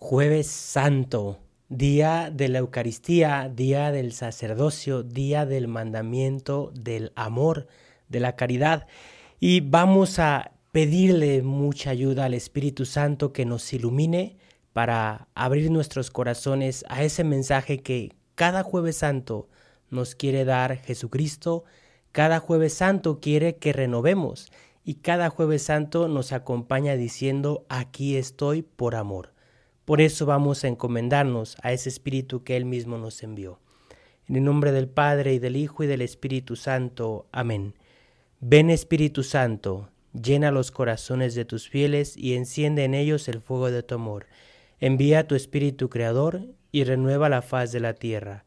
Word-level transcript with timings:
Jueves 0.00 0.46
Santo, 0.46 1.40
día 1.68 2.30
de 2.32 2.48
la 2.48 2.60
Eucaristía, 2.60 3.50
día 3.52 3.90
del 3.90 4.12
sacerdocio, 4.12 5.02
día 5.02 5.44
del 5.44 5.66
mandamiento, 5.66 6.70
del 6.72 7.10
amor, 7.16 7.66
de 8.08 8.20
la 8.20 8.36
caridad. 8.36 8.86
Y 9.40 9.60
vamos 9.60 10.20
a 10.20 10.52
pedirle 10.70 11.42
mucha 11.42 11.90
ayuda 11.90 12.26
al 12.26 12.34
Espíritu 12.34 12.84
Santo 12.84 13.32
que 13.32 13.44
nos 13.44 13.72
ilumine 13.72 14.36
para 14.72 15.26
abrir 15.34 15.68
nuestros 15.72 16.12
corazones 16.12 16.84
a 16.88 17.02
ese 17.02 17.24
mensaje 17.24 17.78
que 17.82 18.12
cada 18.36 18.62
jueves 18.62 18.98
santo 18.98 19.48
nos 19.90 20.14
quiere 20.14 20.44
dar 20.44 20.76
Jesucristo. 20.76 21.64
Cada 22.12 22.38
jueves 22.38 22.72
santo 22.72 23.18
quiere 23.18 23.56
que 23.56 23.72
renovemos 23.72 24.52
y 24.84 24.94
cada 24.94 25.28
jueves 25.28 25.64
santo 25.64 26.06
nos 26.06 26.30
acompaña 26.30 26.94
diciendo, 26.94 27.66
aquí 27.68 28.16
estoy 28.16 28.62
por 28.62 28.94
amor. 28.94 29.36
Por 29.88 30.02
eso 30.02 30.26
vamos 30.26 30.64
a 30.64 30.68
encomendarnos 30.68 31.56
a 31.62 31.72
ese 31.72 31.88
Espíritu 31.88 32.44
que 32.44 32.58
Él 32.58 32.66
mismo 32.66 32.98
nos 32.98 33.22
envió. 33.22 33.58
En 34.28 34.36
el 34.36 34.44
nombre 34.44 34.70
del 34.70 34.86
Padre 34.86 35.32
y 35.32 35.38
del 35.38 35.56
Hijo 35.56 35.82
y 35.82 35.86
del 35.86 36.02
Espíritu 36.02 36.56
Santo. 36.56 37.26
Amén. 37.32 37.72
Ven 38.38 38.68
Espíritu 38.68 39.22
Santo, 39.22 39.88
llena 40.12 40.50
los 40.50 40.72
corazones 40.72 41.34
de 41.34 41.46
tus 41.46 41.70
fieles 41.70 42.18
y 42.18 42.34
enciende 42.34 42.84
en 42.84 42.92
ellos 42.92 43.28
el 43.28 43.40
fuego 43.40 43.70
de 43.70 43.82
tu 43.82 43.94
amor. 43.94 44.26
Envía 44.78 45.26
tu 45.26 45.34
Espíritu 45.34 45.88
Creador 45.88 46.42
y 46.70 46.84
renueva 46.84 47.30
la 47.30 47.40
faz 47.40 47.72
de 47.72 47.80
la 47.80 47.94
tierra. 47.94 48.44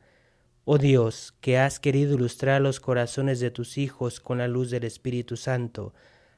Oh 0.63 0.77
Dios, 0.77 1.33
que 1.41 1.57
has 1.57 1.79
querido 1.79 2.13
ilustrar 2.13 2.61
los 2.61 2.79
corazones 2.79 3.39
de 3.39 3.49
tus 3.49 3.79
hijos 3.79 4.19
con 4.19 4.37
la 4.37 4.47
luz 4.47 4.69
del 4.69 4.83
Espíritu 4.83 5.37
Santo, 5.37 5.95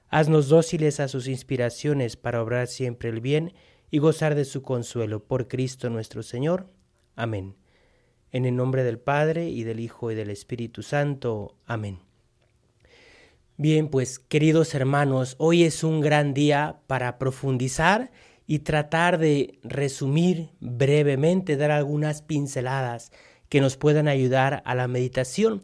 haznos 0.07 0.47
dóciles 0.47 1.01
a 1.01 1.09
sus 1.09 1.27
inspiraciones 1.27 2.15
para 2.15 2.41
obrar 2.41 2.67
siempre 2.67 3.09
el 3.09 3.19
bien 3.19 3.51
gozar 3.99 4.33
de 4.33 4.43
su 4.43 4.63
consuelo 4.63 5.23
por 5.23 5.47
Cristo 5.47 5.91
nuestro 5.91 6.23
Señor. 6.23 6.65
Amén. 7.15 7.55
En 8.31 8.45
el 8.45 8.55
nombre 8.55 8.83
del 8.83 8.97
Padre 8.97 9.49
y 9.49 9.63
del 9.63 9.79
Hijo 9.79 10.09
y 10.09 10.15
del 10.15 10.31
Espíritu 10.31 10.81
Santo. 10.81 11.55
Amén. 11.67 11.99
Bien, 13.55 13.89
pues 13.89 14.17
queridos 14.17 14.73
hermanos, 14.73 15.35
hoy 15.37 15.63
es 15.63 15.83
un 15.83 16.01
gran 16.01 16.33
día 16.33 16.81
para 16.87 17.19
profundizar 17.19 18.09
y 18.47 18.59
tratar 18.59 19.19
de 19.19 19.59
resumir 19.61 20.49
brevemente, 20.59 21.55
dar 21.55 21.69
algunas 21.69 22.23
pinceladas 22.23 23.11
que 23.47 23.61
nos 23.61 23.77
puedan 23.77 24.07
ayudar 24.07 24.63
a 24.65 24.73
la 24.73 24.87
meditación. 24.87 25.61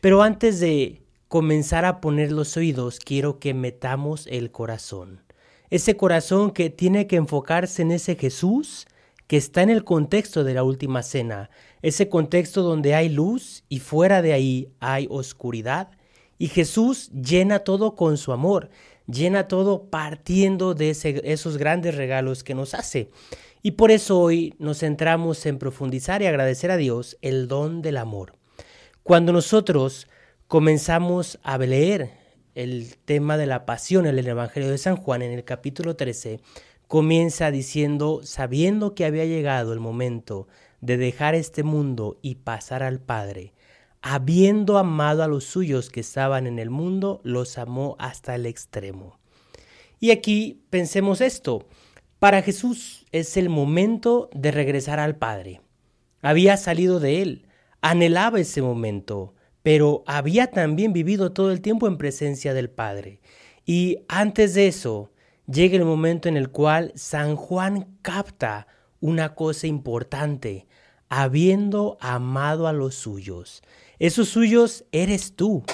Pero 0.00 0.22
antes 0.22 0.60
de 0.60 1.02
comenzar 1.26 1.84
a 1.84 2.00
poner 2.00 2.30
los 2.30 2.56
oídos, 2.56 3.00
quiero 3.00 3.40
que 3.40 3.52
metamos 3.52 4.28
el 4.28 4.52
corazón 4.52 5.23
ese 5.70 5.96
corazón 5.96 6.50
que 6.50 6.70
tiene 6.70 7.06
que 7.06 7.16
enfocarse 7.16 7.82
en 7.82 7.90
ese 7.90 8.16
Jesús 8.16 8.86
que 9.26 9.36
está 9.36 9.62
en 9.62 9.70
el 9.70 9.84
contexto 9.84 10.44
de 10.44 10.54
la 10.54 10.64
última 10.64 11.02
cena, 11.02 11.50
ese 11.82 12.08
contexto 12.08 12.62
donde 12.62 12.94
hay 12.94 13.08
luz 13.08 13.64
y 13.68 13.80
fuera 13.80 14.22
de 14.22 14.32
ahí 14.32 14.68
hay 14.80 15.06
oscuridad. 15.10 15.90
Y 16.36 16.48
Jesús 16.48 17.10
llena 17.10 17.60
todo 17.60 17.94
con 17.94 18.16
su 18.18 18.32
amor, 18.32 18.70
llena 19.06 19.48
todo 19.48 19.84
partiendo 19.88 20.74
de 20.74 20.90
esos 20.90 21.56
grandes 21.56 21.94
regalos 21.94 22.44
que 22.44 22.54
nos 22.54 22.74
hace. 22.74 23.10
Y 23.62 23.72
por 23.72 23.90
eso 23.90 24.20
hoy 24.20 24.54
nos 24.58 24.80
centramos 24.80 25.46
en 25.46 25.58
profundizar 25.58 26.20
y 26.20 26.26
agradecer 26.26 26.70
a 26.70 26.76
Dios 26.76 27.16
el 27.22 27.48
don 27.48 27.80
del 27.80 27.96
amor. 27.96 28.34
Cuando 29.02 29.32
nosotros 29.32 30.06
comenzamos 30.48 31.38
a 31.42 31.56
leer 31.56 32.23
el 32.54 32.96
tema 33.04 33.36
de 33.36 33.46
la 33.46 33.66
pasión 33.66 34.06
en 34.06 34.18
el 34.18 34.26
Evangelio 34.26 34.70
de 34.70 34.78
San 34.78 34.96
Juan, 34.96 35.22
en 35.22 35.32
el 35.32 35.44
capítulo 35.44 35.96
13, 35.96 36.40
comienza 36.86 37.50
diciendo, 37.50 38.20
sabiendo 38.22 38.94
que 38.94 39.04
había 39.04 39.24
llegado 39.24 39.72
el 39.72 39.80
momento 39.80 40.46
de 40.80 40.96
dejar 40.96 41.34
este 41.34 41.62
mundo 41.62 42.18
y 42.22 42.36
pasar 42.36 42.82
al 42.82 43.00
Padre, 43.00 43.52
habiendo 44.02 44.78
amado 44.78 45.22
a 45.22 45.28
los 45.28 45.44
suyos 45.44 45.90
que 45.90 46.00
estaban 46.00 46.46
en 46.46 46.58
el 46.58 46.70
mundo, 46.70 47.20
los 47.24 47.58
amó 47.58 47.96
hasta 47.98 48.34
el 48.34 48.46
extremo. 48.46 49.18
Y 49.98 50.10
aquí 50.10 50.62
pensemos 50.70 51.20
esto, 51.20 51.66
para 52.18 52.42
Jesús 52.42 53.06
es 53.12 53.36
el 53.36 53.48
momento 53.48 54.30
de 54.32 54.50
regresar 54.50 55.00
al 55.00 55.16
Padre. 55.16 55.60
Había 56.22 56.56
salido 56.56 57.00
de 57.00 57.22
él, 57.22 57.46
anhelaba 57.80 58.40
ese 58.40 58.62
momento, 58.62 59.33
pero 59.64 60.04
había 60.06 60.48
también 60.48 60.92
vivido 60.92 61.32
todo 61.32 61.50
el 61.50 61.62
tiempo 61.62 61.88
en 61.88 61.96
presencia 61.96 62.52
del 62.52 62.68
Padre. 62.68 63.18
Y 63.64 64.00
antes 64.08 64.52
de 64.52 64.66
eso, 64.66 65.10
llega 65.50 65.78
el 65.78 65.86
momento 65.86 66.28
en 66.28 66.36
el 66.36 66.50
cual 66.50 66.92
San 66.96 67.34
Juan 67.34 67.96
capta 68.02 68.66
una 69.00 69.34
cosa 69.34 69.66
importante, 69.66 70.66
habiendo 71.08 71.96
amado 72.00 72.68
a 72.68 72.74
los 72.74 72.94
suyos. 72.94 73.62
Esos 73.98 74.28
suyos 74.28 74.84
eres 74.92 75.32
tú. 75.34 75.64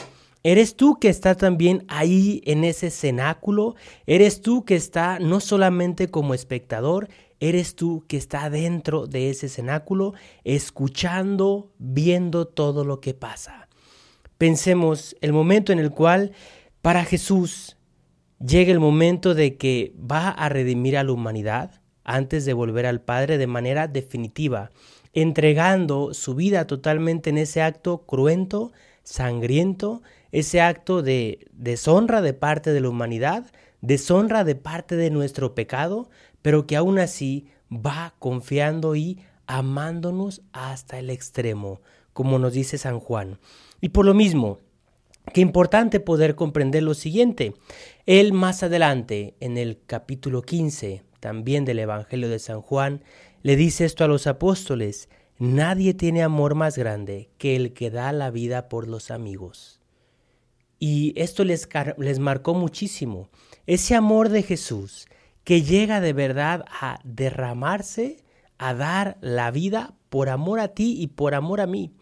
Eres 0.45 0.77
tú 0.77 1.01
que 1.01 1.09
está 1.09 1.35
también 1.35 1.85
ahí 1.89 2.43
en 2.47 2.63
ese 2.63 2.91
cenáculo, 2.91 3.75
eres 4.07 4.41
tú 4.41 4.65
que 4.65 4.77
está 4.77 5.19
no 5.19 5.41
solamente 5.41 6.09
como 6.09 6.33
espectador, 6.33 7.09
eres 7.41 7.75
tú 7.75 8.05
que 8.07 8.19
está 8.19 8.51
dentro 8.51 9.09
de 9.09 9.31
ese 9.31 9.49
cenáculo, 9.49 10.15
escuchando, 10.45 11.73
viendo 11.79 12.47
todo 12.47 12.85
lo 12.85 13.01
que 13.01 13.15
pasa 13.15 13.67
pensemos 14.41 15.15
el 15.21 15.35
momento 15.35 15.71
en 15.71 15.79
el 15.79 15.91
cual 15.91 16.33
para 16.81 17.05
Jesús 17.05 17.77
llega 18.43 18.73
el 18.73 18.81
momento 18.81 19.35
de 19.35 19.59
que 19.59 19.95
va 20.11 20.31
a 20.31 20.49
redimir 20.49 20.97
a 20.97 21.05
la 21.05 21.13
humanidad 21.13 21.83
antes 22.05 22.47
de 22.47 22.55
volver 22.55 22.87
al 22.87 23.03
Padre 23.03 23.37
de 23.37 23.47
manera 23.47 23.87
definitiva, 23.87 24.71
entregando 25.13 26.15
su 26.15 26.35
vida 26.35 26.67
totalmente 26.67 27.29
en 27.29 27.37
ese 27.37 27.61
acto 27.61 28.07
cruento, 28.07 28.73
sangriento, 29.03 30.01
ese 30.33 30.63
acto 30.63 31.03
de 31.03 31.47
deshonra 31.53 32.23
de 32.23 32.33
parte 32.33 32.73
de 32.73 32.81
la 32.81 32.89
humanidad, 32.89 33.45
deshonra 33.83 34.43
de 34.45 34.55
parte 34.55 34.97
de 34.97 35.11
nuestro 35.11 35.55
pecado, 35.55 36.09
pero 36.41 36.67
que 36.67 36.77
aún 36.77 36.99
así 36.99 37.49
va 37.71 38.15
confiando 38.19 38.97
y 38.97 39.21
amándonos 39.47 40.41
hasta 40.53 40.99
el 40.99 41.11
extremo, 41.11 41.83
como 42.15 42.39
nos 42.39 42.55
dice 42.55 42.79
San 42.79 43.01
Juan. 43.01 43.39
Y 43.81 43.91
por 43.91 44.05
lo 44.05 44.15
mismo, 44.15 44.59
qué 45.33 45.41
importante 45.41 46.01
poder 46.01 46.35
comprender 46.35 46.83
lo 46.83 46.95
siguiente. 46.95 47.55
Él 48.07 48.33
más 48.33 48.63
adelante, 48.63 49.35
en 49.41 49.57
el 49.57 49.81
capítulo 49.87 50.43
15, 50.43 51.03
también 51.21 51.65
del 51.65 51.79
Evangelio 51.79 52.29
de 52.29 52.39
San 52.39 52.61
Juan, 52.61 53.03
le 53.43 53.57
dice 53.57 53.85
esto 53.85 54.05
a 54.05 54.09
los 54.09 54.27
apóstoles, 54.27 55.09
nadie 55.39 55.95
tiene 55.95 56.23
amor 56.23 56.55
más 56.55 56.77
grande 56.77 57.31
que 57.39 57.57
el 57.57 57.73
que 57.73 57.91
da 57.91 58.13
la 58.13 58.31
vida 58.31 58.69
por 58.69 58.87
los 58.87 59.11
amigos. 59.11 59.81
Y 60.79 61.13
esto 61.17 61.45
les, 61.45 61.69
les 61.99 62.19
marcó 62.19 62.55
muchísimo, 62.55 63.29
ese 63.67 63.95
amor 63.95 64.31
de 64.31 64.43
Jesús 64.43 65.07
que 65.45 65.63
llega 65.63 66.01
de 66.01 66.13
verdad 66.13 66.65
a 66.69 67.01
derramarse, 67.05 68.25
a 68.59 68.75
dar 68.75 69.17
la 69.21 69.51
vida 69.51 69.95
por 70.11 70.29
amor 70.29 70.61
a 70.61 70.69
ti 70.69 70.97
y 71.01 71.09
por 71.09 71.35
amor 71.35 71.61
a 71.61 71.67
mí. 71.67 71.93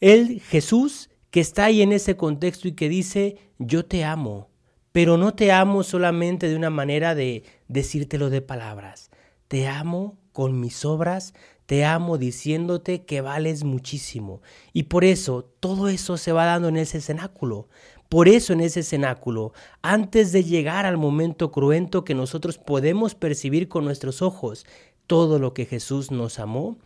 Él, 0.00 0.40
Jesús, 0.40 1.10
que 1.36 1.40
está 1.42 1.66
ahí 1.66 1.82
en 1.82 1.92
ese 1.92 2.16
contexto 2.16 2.66
y 2.66 2.72
que 2.72 2.88
dice, 2.88 3.36
yo 3.58 3.84
te 3.84 4.04
amo, 4.04 4.48
pero 4.92 5.18
no 5.18 5.34
te 5.34 5.52
amo 5.52 5.82
solamente 5.82 6.48
de 6.48 6.56
una 6.56 6.70
manera 6.70 7.14
de 7.14 7.44
decírtelo 7.68 8.30
de 8.30 8.40
palabras, 8.40 9.10
te 9.46 9.68
amo 9.68 10.16
con 10.32 10.58
mis 10.58 10.86
obras, 10.86 11.34
te 11.66 11.84
amo 11.84 12.16
diciéndote 12.16 13.04
que 13.04 13.20
vales 13.20 13.64
muchísimo. 13.64 14.40
Y 14.72 14.84
por 14.84 15.04
eso 15.04 15.44
todo 15.60 15.88
eso 15.88 16.16
se 16.16 16.32
va 16.32 16.46
dando 16.46 16.68
en 16.68 16.78
ese 16.78 17.02
cenáculo. 17.02 17.68
Por 18.08 18.28
eso 18.28 18.54
en 18.54 18.62
ese 18.62 18.82
cenáculo, 18.82 19.52
antes 19.82 20.32
de 20.32 20.42
llegar 20.42 20.86
al 20.86 20.96
momento 20.96 21.52
cruento 21.52 22.02
que 22.02 22.14
nosotros 22.14 22.56
podemos 22.56 23.14
percibir 23.14 23.68
con 23.68 23.84
nuestros 23.84 24.22
ojos, 24.22 24.64
todo 25.06 25.38
lo 25.38 25.52
que 25.52 25.66
Jesús 25.66 26.10
nos 26.10 26.38
amó, 26.38 26.78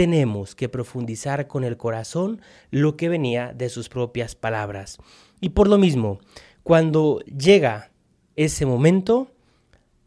tenemos 0.00 0.54
que 0.54 0.70
profundizar 0.70 1.46
con 1.46 1.62
el 1.62 1.76
corazón 1.76 2.40
lo 2.70 2.96
que 2.96 3.10
venía 3.10 3.52
de 3.52 3.68
sus 3.68 3.90
propias 3.90 4.34
palabras. 4.34 4.96
Y 5.42 5.50
por 5.50 5.68
lo 5.68 5.76
mismo, 5.76 6.20
cuando 6.62 7.20
llega 7.26 7.90
ese 8.34 8.64
momento, 8.64 9.30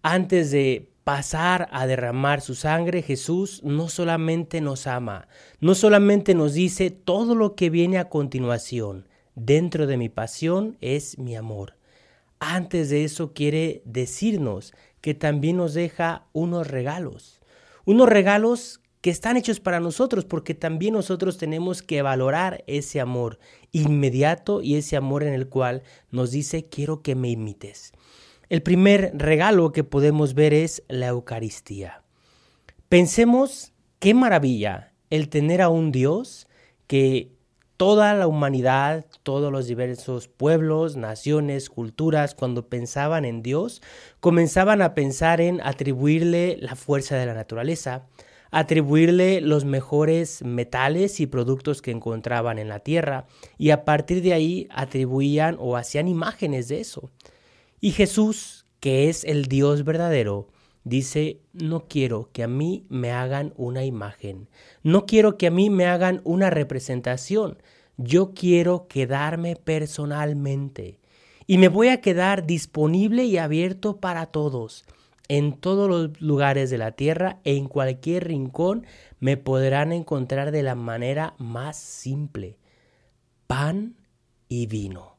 antes 0.01 0.49
de 0.49 0.89
pasar 1.03 1.69
a 1.71 1.85
derramar 1.85 2.41
su 2.41 2.55
sangre, 2.55 3.03
Jesús 3.03 3.61
no 3.63 3.87
solamente 3.87 4.61
nos 4.61 4.87
ama, 4.87 5.27
no 5.59 5.75
solamente 5.75 6.33
nos 6.33 6.55
dice 6.55 6.89
todo 6.89 7.35
lo 7.35 7.53
que 7.53 7.69
viene 7.69 7.99
a 7.99 8.09
continuación, 8.09 9.07
dentro 9.35 9.85
de 9.85 9.97
mi 9.97 10.09
pasión 10.09 10.75
es 10.81 11.19
mi 11.19 11.35
amor. 11.35 11.77
Antes 12.39 12.89
de 12.89 13.03
eso 13.03 13.31
quiere 13.33 13.83
decirnos 13.85 14.73
que 15.01 15.13
también 15.13 15.57
nos 15.57 15.75
deja 15.75 16.25
unos 16.33 16.65
regalos, 16.65 17.41
unos 17.85 18.09
regalos 18.09 18.79
que 19.03 19.09
están 19.09 19.35
hechos 19.35 19.59
para 19.59 19.81
nosotros, 19.81 20.23
porque 20.23 20.53
también 20.53 20.93
nosotros 20.93 21.37
tenemos 21.37 21.81
que 21.81 22.01
valorar 22.01 22.63
ese 22.67 23.01
amor 23.01 23.37
inmediato 23.73 24.61
y 24.61 24.75
ese 24.75 24.95
amor 24.95 25.23
en 25.23 25.33
el 25.33 25.49
cual 25.49 25.83
nos 26.09 26.31
dice, 26.31 26.69
quiero 26.69 27.01
que 27.01 27.13
me 27.13 27.29
imites. 27.29 27.91
El 28.47 28.63
primer 28.63 29.11
regalo 29.13 29.73
que 29.73 29.83
podemos 29.83 30.35
ver 30.35 30.53
es 30.53 30.83
la 30.87 31.07
Eucaristía. 31.07 32.01
Pensemos 32.87 33.73
qué 33.99 34.13
maravilla 34.13 34.93
el 35.09 35.27
tener 35.27 35.61
a 35.61 35.67
un 35.67 35.91
Dios 35.91 36.47
que 36.87 37.33
toda 37.75 38.13
la 38.13 38.25
humanidad, 38.25 39.05
todos 39.23 39.51
los 39.51 39.67
diversos 39.67 40.29
pueblos, 40.29 40.95
naciones, 40.95 41.69
culturas, 41.69 42.35
cuando 42.35 42.69
pensaban 42.69 43.25
en 43.25 43.43
Dios, 43.43 43.81
comenzaban 44.21 44.81
a 44.81 44.93
pensar 44.93 45.41
en 45.41 45.59
atribuirle 45.59 46.55
la 46.61 46.77
fuerza 46.77 47.17
de 47.17 47.25
la 47.25 47.33
naturaleza, 47.33 48.07
atribuirle 48.53 49.41
los 49.41 49.65
mejores 49.65 50.43
metales 50.43 51.19
y 51.19 51.25
productos 51.25 51.81
que 51.81 51.89
encontraban 51.89 52.59
en 52.59 52.69
la 52.69 52.79
tierra, 52.79 53.25
y 53.57 53.71
a 53.71 53.83
partir 53.83 54.21
de 54.21 54.33
ahí 54.33 54.67
atribuían 54.69 55.57
o 55.59 55.75
hacían 55.75 56.07
imágenes 56.07 56.67
de 56.67 56.79
eso. 56.79 57.09
Y 57.81 57.91
Jesús, 57.91 58.67
que 58.79 59.09
es 59.09 59.23
el 59.23 59.45
Dios 59.45 59.83
verdadero, 59.83 60.49
dice, 60.83 61.41
no 61.51 61.87
quiero 61.87 62.29
que 62.31 62.43
a 62.43 62.47
mí 62.47 62.85
me 62.89 63.11
hagan 63.11 63.53
una 63.57 63.85
imagen, 63.85 64.49
no 64.83 65.07
quiero 65.07 65.35
que 65.35 65.47
a 65.47 65.51
mí 65.51 65.71
me 65.71 65.87
hagan 65.87 66.21
una 66.23 66.51
representación, 66.51 67.57
yo 67.97 68.33
quiero 68.35 68.87
quedarme 68.87 69.55
personalmente 69.55 70.99
y 71.47 71.57
me 71.57 71.69
voy 71.69 71.87
a 71.87 72.01
quedar 72.01 72.45
disponible 72.45 73.25
y 73.25 73.37
abierto 73.37 73.97
para 73.97 74.27
todos. 74.27 74.85
En 75.27 75.53
todos 75.53 75.89
los 75.89 76.21
lugares 76.21 76.69
de 76.69 76.77
la 76.77 76.91
tierra, 76.91 77.39
en 77.43 77.67
cualquier 77.67 78.27
rincón, 78.27 78.85
me 79.19 79.37
podrán 79.37 79.93
encontrar 79.93 80.51
de 80.51 80.63
la 80.63 80.75
manera 80.75 81.33
más 81.37 81.77
simple. 81.77 82.57
Pan 83.47 83.95
y 84.49 84.67
vino. 84.67 85.17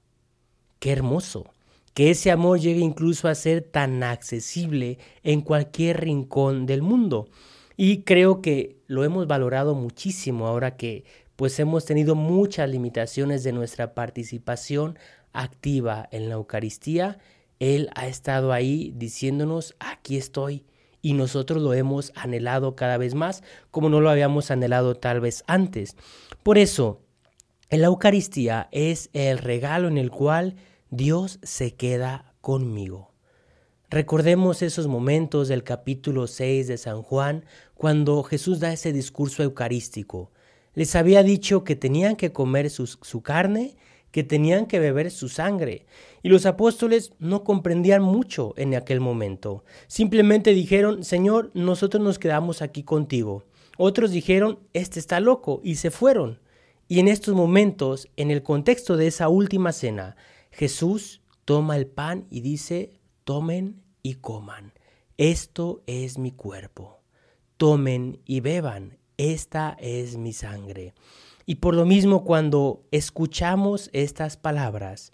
Qué 0.78 0.92
hermoso 0.92 1.54
que 1.94 2.10
ese 2.10 2.30
amor 2.32 2.58
llegue 2.58 2.80
incluso 2.80 3.28
a 3.28 3.34
ser 3.34 3.62
tan 3.62 4.02
accesible 4.02 4.98
en 5.22 5.40
cualquier 5.40 6.00
rincón 6.00 6.66
del 6.66 6.82
mundo. 6.82 7.28
Y 7.76 8.02
creo 8.02 8.42
que 8.42 8.82
lo 8.86 9.04
hemos 9.04 9.26
valorado 9.26 9.74
muchísimo 9.74 10.46
ahora 10.46 10.76
que 10.76 11.04
pues 11.36 11.58
hemos 11.58 11.84
tenido 11.84 12.14
muchas 12.14 12.68
limitaciones 12.68 13.42
de 13.42 13.52
nuestra 13.52 13.94
participación 13.94 14.98
activa 15.32 16.08
en 16.12 16.28
la 16.28 16.34
Eucaristía. 16.34 17.18
Él 17.64 17.88
ha 17.94 18.06
estado 18.08 18.52
ahí 18.52 18.93
diciéndonos, 18.94 19.75
aquí 19.78 20.19
estoy. 20.19 20.66
Y 21.00 21.14
nosotros 21.14 21.62
lo 21.62 21.72
hemos 21.72 22.12
anhelado 22.14 22.76
cada 22.76 22.99
vez 22.99 23.14
más, 23.14 23.43
como 23.70 23.88
no 23.88 24.02
lo 24.02 24.11
habíamos 24.11 24.50
anhelado 24.50 24.96
tal 24.96 25.20
vez 25.20 25.44
antes. 25.46 25.96
Por 26.43 26.58
eso, 26.58 27.00
la 27.70 27.87
Eucaristía 27.87 28.69
es 28.70 29.08
el 29.14 29.38
regalo 29.38 29.88
en 29.88 29.96
el 29.96 30.11
cual 30.11 30.56
Dios 30.90 31.38
se 31.43 31.75
queda 31.75 32.34
conmigo. 32.43 33.14
Recordemos 33.88 34.60
esos 34.60 34.87
momentos 34.87 35.49
del 35.49 35.64
capítulo 35.64 36.26
6 36.26 36.69
de 36.69 36.76
San 36.76 37.02
Juan, 37.02 37.46
cuando 37.75 38.22
Jesús 38.25 38.60
da 38.60 38.75
ese 38.75 38.93
discurso 38.93 39.43
eucarístico. 39.43 40.32
Les 40.75 40.94
había 40.96 41.22
dicho 41.22 41.64
que 41.64 41.76
tenían 41.76 42.17
que 42.17 42.31
comer 42.31 42.69
su, 42.69 42.87
su 42.87 43.22
carne, 43.22 43.76
que 44.14 44.22
tenían 44.22 44.66
que 44.66 44.78
beber 44.78 45.11
su 45.11 45.28
sangre. 45.28 45.87
Y 46.22 46.28
los 46.28 46.46
apóstoles 46.46 47.14
no 47.19 47.43
comprendían 47.43 48.00
mucho 48.00 48.55
en 48.56 48.76
aquel 48.76 49.00
momento. 49.00 49.64
Simplemente 49.88 50.55
dijeron, 50.55 51.02
Señor, 51.02 51.50
nosotros 51.52 52.00
nos 52.00 52.20
quedamos 52.20 52.62
aquí 52.62 52.84
contigo. 52.84 53.43
Otros 53.76 54.12
dijeron, 54.12 54.61
este 54.72 55.00
está 55.00 55.19
loco, 55.19 55.61
y 55.64 55.75
se 55.75 55.90
fueron. 55.90 56.38
Y 56.87 57.00
en 57.00 57.08
estos 57.08 57.34
momentos, 57.34 58.08
en 58.16 58.31
el 58.31 58.44
contexto 58.44 58.96
de 58.96 59.08
esa 59.08 59.28
última 59.28 59.72
cena, 59.72 60.14
Jesús 60.52 61.20
toma 61.44 61.76
el 61.76 61.88
pan 61.88 62.28
y 62.31 62.40
dice, 62.40 63.00
tomen 63.25 63.82
y 64.05 64.14
coman. 64.14 64.75
Esto 65.19 65.82
es 65.88 66.19
mi 66.19 66.31
cuerpo. 66.31 67.00
Tomen 67.56 68.20
y 68.26 68.38
beban. 68.38 68.96
Esta 69.17 69.76
es 69.81 70.17
mi 70.17 70.32
sangre. 70.32 70.94
Y 71.46 71.56
por 71.56 71.75
lo 71.75 71.85
mismo 71.85 72.25
cuando 72.25 72.85
escuchamos 72.91 73.91
estas 73.93 74.37
palabras, 74.37 75.12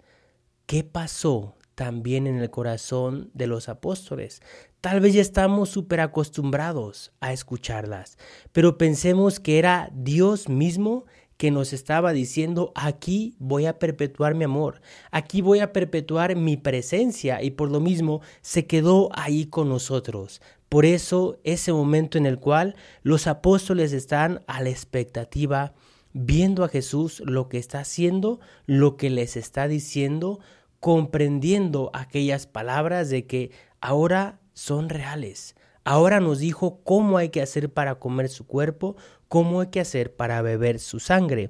¿qué 0.65 0.83
pasó 0.83 1.55
también 1.75 2.27
en 2.27 2.37
el 2.37 2.49
corazón 2.49 3.29
de 3.33 3.47
los 3.47 3.67
apóstoles? 3.67 4.41
Tal 4.79 4.99
vez 4.99 5.13
ya 5.13 5.21
estamos 5.21 5.69
súper 5.69 5.99
acostumbrados 5.99 7.11
a 7.19 7.33
escucharlas, 7.33 8.17
pero 8.51 8.77
pensemos 8.77 9.39
que 9.39 9.59
era 9.59 9.91
Dios 9.93 10.47
mismo 10.49 11.05
que 11.41 11.51
nos 11.51 11.73
estaba 11.73 12.13
diciendo, 12.13 12.71
aquí 12.75 13.35
voy 13.39 13.65
a 13.65 13.79
perpetuar 13.79 14.35
mi 14.35 14.43
amor, 14.43 14.79
aquí 15.09 15.41
voy 15.41 15.59
a 15.59 15.73
perpetuar 15.73 16.35
mi 16.35 16.55
presencia 16.55 17.41
y 17.41 17.49
por 17.49 17.71
lo 17.71 17.79
mismo 17.79 18.21
se 18.41 18.67
quedó 18.67 19.09
ahí 19.13 19.47
con 19.47 19.67
nosotros. 19.67 20.39
Por 20.69 20.85
eso 20.85 21.39
ese 21.43 21.73
momento 21.73 22.17
en 22.17 22.27
el 22.27 22.39
cual 22.39 22.75
los 23.01 23.27
apóstoles 23.27 23.91
están 23.91 24.43
a 24.45 24.61
la 24.61 24.69
expectativa, 24.69 25.73
viendo 26.13 26.63
a 26.63 26.69
Jesús 26.69 27.21
lo 27.25 27.49
que 27.49 27.57
está 27.57 27.79
haciendo, 27.79 28.39
lo 28.65 28.97
que 28.97 29.09
les 29.09 29.37
está 29.37 29.67
diciendo, 29.67 30.39
comprendiendo 30.79 31.91
aquellas 31.93 32.47
palabras 32.47 33.09
de 33.09 33.25
que 33.25 33.51
ahora 33.79 34.39
son 34.53 34.89
reales. 34.89 35.55
Ahora 35.83 36.19
nos 36.19 36.39
dijo 36.39 36.81
cómo 36.83 37.17
hay 37.17 37.29
que 37.29 37.41
hacer 37.41 37.71
para 37.71 37.95
comer 37.95 38.29
su 38.29 38.45
cuerpo, 38.45 38.95
cómo 39.27 39.61
hay 39.61 39.67
que 39.67 39.79
hacer 39.79 40.15
para 40.15 40.41
beber 40.41 40.79
su 40.79 40.99
sangre. 40.99 41.49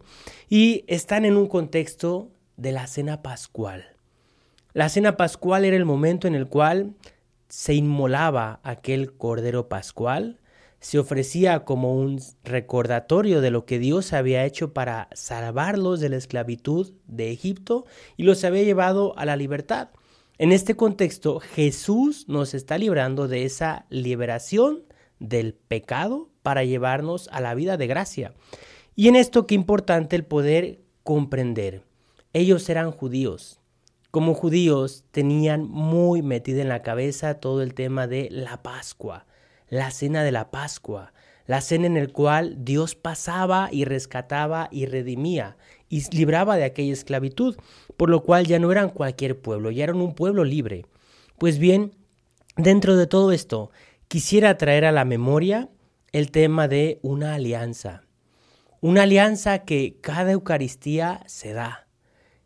Y 0.50 0.86
están 0.88 1.26
en 1.26 1.36
un 1.36 1.48
contexto 1.48 2.32
de 2.56 2.72
la 2.72 2.88
cena 2.88 3.22
pascual. 3.22 3.96
La 4.74 4.88
cena 4.88 5.18
pascual 5.18 5.66
era 5.66 5.76
el 5.76 5.86
momento 5.86 6.28
en 6.28 6.36
el 6.36 6.48
cual 6.48 6.94
se 7.50 7.74
inmolaba 7.74 8.62
aquel 8.64 9.14
cordero 9.14 9.68
pascual, 9.68 10.40
se 10.82 10.98
ofrecía 10.98 11.64
como 11.64 11.96
un 11.96 12.20
recordatorio 12.44 13.40
de 13.40 13.52
lo 13.52 13.66
que 13.66 13.78
Dios 13.78 14.14
había 14.14 14.46
hecho 14.46 14.74
para 14.74 15.10
salvarlos 15.14 16.00
de 16.00 16.10
la 16.10 16.18
esclavitud 16.18 16.92
de 17.08 17.32
Egipto 17.32 17.86
y 18.18 18.24
los 18.24 18.44
había 18.44 18.64
llevado 18.64 19.18
a 19.18 19.26
la 19.26 19.36
libertad. 19.36 19.90
En 20.40 20.52
este 20.52 20.76
contexto, 20.76 21.40
Jesús 21.40 22.28
nos 22.28 22.56
está 22.56 22.80
librando 22.80 23.28
de 23.28 23.46
esa 23.46 23.86
liberación 23.90 24.84
del 25.20 25.54
pecado 25.54 26.32
para 26.42 26.64
llevarnos 26.64 27.30
a 27.32 27.42
la 27.42 27.54
vida 27.54 27.78
de 27.78 27.86
gracia. 27.86 28.34
Y 28.96 29.08
en 29.08 29.16
esto 29.16 29.46
qué 29.46 29.54
importante 29.54 30.16
el 30.16 30.26
poder 30.26 30.82
comprender. 31.04 31.84
Ellos 32.34 32.68
eran 32.70 32.92
judíos. 32.92 33.60
Como 34.10 34.34
judíos 34.34 35.06
tenían 35.12 35.70
muy 35.70 36.24
metida 36.24 36.64
en 36.64 36.70
la 36.70 36.82
cabeza 36.82 37.36
todo 37.36 37.62
el 37.62 37.76
tema 37.76 38.08
de 38.08 38.30
la 38.32 38.64
Pascua, 38.64 39.28
la 39.72 39.90
cena 39.90 40.24
de 40.24 40.34
la 40.34 40.52
Pascua, 40.52 41.14
la 41.48 41.62
cena 41.62 41.88
en 41.88 41.96
el 41.96 42.12
cual 42.12 42.58
Dios 42.64 42.94
pasaba 42.94 43.70
y 43.72 43.86
rescataba 43.86 44.68
y 44.70 44.86
redimía 44.86 45.58
y 45.90 46.04
libraba 46.16 46.58
de 46.58 46.66
aquella 46.66 46.92
esclavitud, 46.92 47.56
por 47.96 48.10
lo 48.10 48.22
cual 48.22 48.46
ya 48.46 48.60
no 48.60 48.72
eran 48.72 48.90
cualquier 48.90 49.40
pueblo, 49.40 49.72
ya 49.72 49.86
eran 49.86 50.02
un 50.02 50.14
pueblo 50.14 50.44
libre. 50.44 50.86
Pues 51.38 51.58
bien, 51.58 51.94
dentro 52.58 52.98
de 52.98 53.08
todo 53.08 53.32
esto, 53.32 53.72
quisiera 54.10 54.58
traer 54.58 54.84
a 54.84 54.92
la 54.92 55.06
memoria 55.06 55.70
el 56.12 56.32
tema 56.32 56.68
de 56.68 57.00
una 57.02 57.36
alianza. 57.36 58.04
Una 58.82 59.04
alianza 59.04 59.60
que 59.60 60.00
cada 60.02 60.34
Eucaristía 60.34 61.24
se 61.28 61.54
da. 61.54 61.88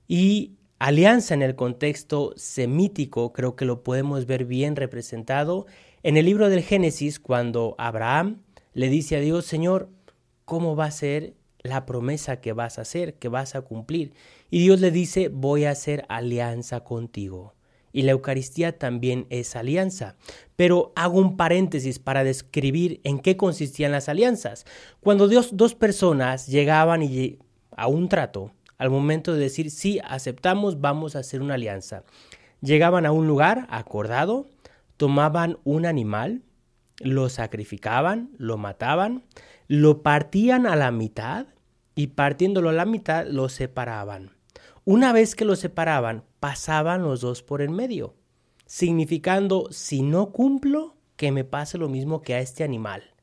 Y 0.08 0.54
alianza 0.78 1.34
en 1.34 1.42
el 1.42 1.56
contexto 1.56 2.34
semítico 2.36 3.34
creo 3.34 3.56
que 3.56 3.66
lo 3.66 3.82
podemos 3.84 4.28
ver 4.28 4.46
bien 4.46 4.76
representado 4.76 5.66
en 6.06 6.18
el 6.18 6.26
libro 6.26 6.52
del 6.52 6.62
Génesis 6.62 7.20
cuando 7.20 7.74
Abraham 7.80 8.44
le 8.76 8.90
dice 8.90 9.16
a 9.16 9.22
Dios, 9.22 9.44
Señor, 9.44 9.90
¿cómo 10.46 10.76
va 10.76 10.86
a 10.86 10.92
ser 10.92 11.34
la 11.64 11.88
promesa 11.88 12.42
que 12.42 12.54
vas 12.54 12.78
a 12.78 12.84
hacer, 12.84 13.16
que 13.16 13.28
vas 13.28 13.56
a 13.56 13.62
cumplir? 13.62 14.14
Y 14.52 14.60
Dios 14.60 14.82
le 14.82 14.92
dice, 14.92 15.30
voy 15.30 15.66
a 15.66 15.72
hacer 15.72 16.06
alianza 16.08 16.82
contigo 16.82 17.56
y 17.92 18.04
la 18.04 18.12
Eucaristía 18.12 18.78
también 18.78 19.26
es 19.32 19.56
alianza. 19.56 20.16
Pero 20.56 20.94
hago 20.96 21.18
un 21.18 21.38
paréntesis 21.38 21.98
para 21.98 22.24
describir 22.24 23.02
en 23.04 23.18
qué 23.18 23.36
consistían 23.36 23.92
las 23.92 24.08
alianzas. 24.08 24.66
Cuando 25.00 25.28
Dios, 25.28 25.58
dos 25.58 25.74
personas 25.74 26.46
llegaban 26.46 27.02
y, 27.02 27.40
a 27.76 27.88
un 27.88 28.10
trato, 28.10 28.52
al 28.78 28.92
momento 28.92 29.34
de 29.34 29.40
decir, 29.40 29.72
sí, 29.72 30.00
aceptamos, 30.04 30.82
vamos 30.82 31.16
a 31.16 31.20
hacer 31.20 31.42
una 31.42 31.56
alianza, 31.56 32.04
llegaban 32.62 33.08
a 33.08 33.12
un 33.12 33.26
lugar 33.26 33.66
acordado, 33.72 34.50
tomaban 34.98 35.58
un 35.64 35.86
animal, 35.86 36.44
lo 37.00 37.30
sacrificaban, 37.30 38.32
lo 38.38 38.58
mataban, 38.58 39.24
lo 39.68 40.04
partían 40.04 40.66
a 40.66 40.76
la 40.76 40.92
mitad 40.92 41.48
y 41.96 42.08
partiéndolo 42.08 42.70
a 42.70 42.74
la 42.74 42.86
mitad 42.86 43.26
lo 43.26 43.50
separaban. 43.50 44.32
Una 44.84 45.14
vez 45.14 45.36
que 45.36 45.46
lo 45.46 45.56
separaban, 45.56 46.24
pasaban 46.40 47.02
los 47.02 47.22
dos 47.22 47.42
por 47.42 47.62
en 47.62 47.74
medio, 47.74 48.16
significando, 48.66 49.68
si 49.72 50.04
no 50.04 50.32
cumplo, 50.32 50.96
que 51.16 51.32
me 51.32 51.44
pase 51.44 51.78
lo 51.78 51.90
mismo 51.90 52.22
que 52.22 52.36
a 52.36 52.40
este 52.40 52.64
animal. 52.64 53.16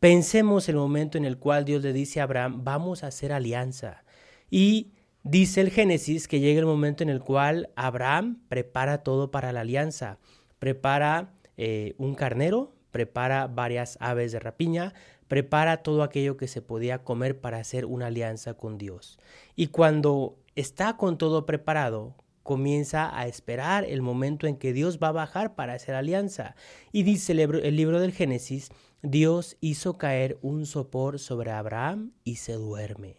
Pensemos 0.00 0.68
el 0.68 0.76
momento 0.76 1.18
en 1.18 1.24
el 1.24 1.38
cual 1.38 1.64
Dios 1.64 1.82
le 1.82 1.92
dice 1.92 2.20
a 2.20 2.24
Abraham, 2.24 2.62
vamos 2.64 3.02
a 3.02 3.08
hacer 3.08 3.32
alianza. 3.32 4.04
Y 4.50 4.92
dice 5.22 5.60
el 5.60 5.70
Génesis 5.70 6.28
que 6.28 6.40
llega 6.40 6.60
el 6.60 6.66
momento 6.66 7.02
en 7.02 7.08
el 7.08 7.20
cual 7.20 7.70
Abraham 7.74 8.42
prepara 8.48 9.02
todo 9.02 9.30
para 9.30 9.52
la 9.52 9.62
alianza. 9.62 10.18
Prepara 10.58 11.34
eh, 11.56 11.94
un 11.98 12.14
carnero, 12.14 12.74
prepara 12.90 13.46
varias 13.46 13.98
aves 14.00 14.32
de 14.32 14.40
rapiña, 14.40 14.94
prepara 15.28 15.78
todo 15.82 16.02
aquello 16.02 16.36
que 16.36 16.48
se 16.48 16.62
podía 16.62 17.02
comer 17.02 17.40
para 17.40 17.58
hacer 17.58 17.84
una 17.86 18.06
alianza 18.06 18.54
con 18.54 18.78
Dios. 18.78 19.18
Y 19.54 19.68
cuando 19.68 20.38
está 20.54 20.96
con 20.96 21.18
todo 21.18 21.46
preparado, 21.46 22.16
comienza 22.42 23.10
a 23.18 23.26
esperar 23.26 23.84
el 23.84 24.02
momento 24.02 24.46
en 24.46 24.56
que 24.56 24.72
Dios 24.72 24.98
va 25.02 25.08
a 25.08 25.12
bajar 25.12 25.56
para 25.56 25.74
hacer 25.74 25.94
alianza. 25.94 26.54
Y 26.92 27.02
dice 27.02 27.32
el 27.32 27.76
libro 27.76 28.00
del 28.00 28.12
Génesis, 28.12 28.70
Dios 29.02 29.56
hizo 29.60 29.98
caer 29.98 30.38
un 30.42 30.64
sopor 30.64 31.18
sobre 31.18 31.50
Abraham 31.50 32.12
y 32.24 32.36
se 32.36 32.52
duerme. 32.52 33.16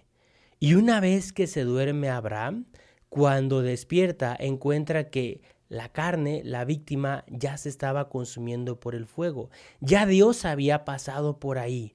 Y 0.59 0.73
una 0.73 0.99
vez 0.99 1.33
que 1.33 1.45
se 1.45 1.65
duerme 1.65 2.09
Abraham, 2.09 2.65
cuando 3.09 3.61
despierta 3.61 4.35
encuentra 4.39 5.09
que 5.09 5.41
la 5.69 5.89
carne, 5.89 6.41
la 6.43 6.65
víctima, 6.65 7.23
ya 7.27 7.57
se 7.57 7.69
estaba 7.69 8.09
consumiendo 8.09 8.79
por 8.79 8.95
el 8.95 9.05
fuego. 9.05 9.49
Ya 9.79 10.05
Dios 10.05 10.45
había 10.45 10.85
pasado 10.85 11.39
por 11.39 11.57
ahí. 11.57 11.93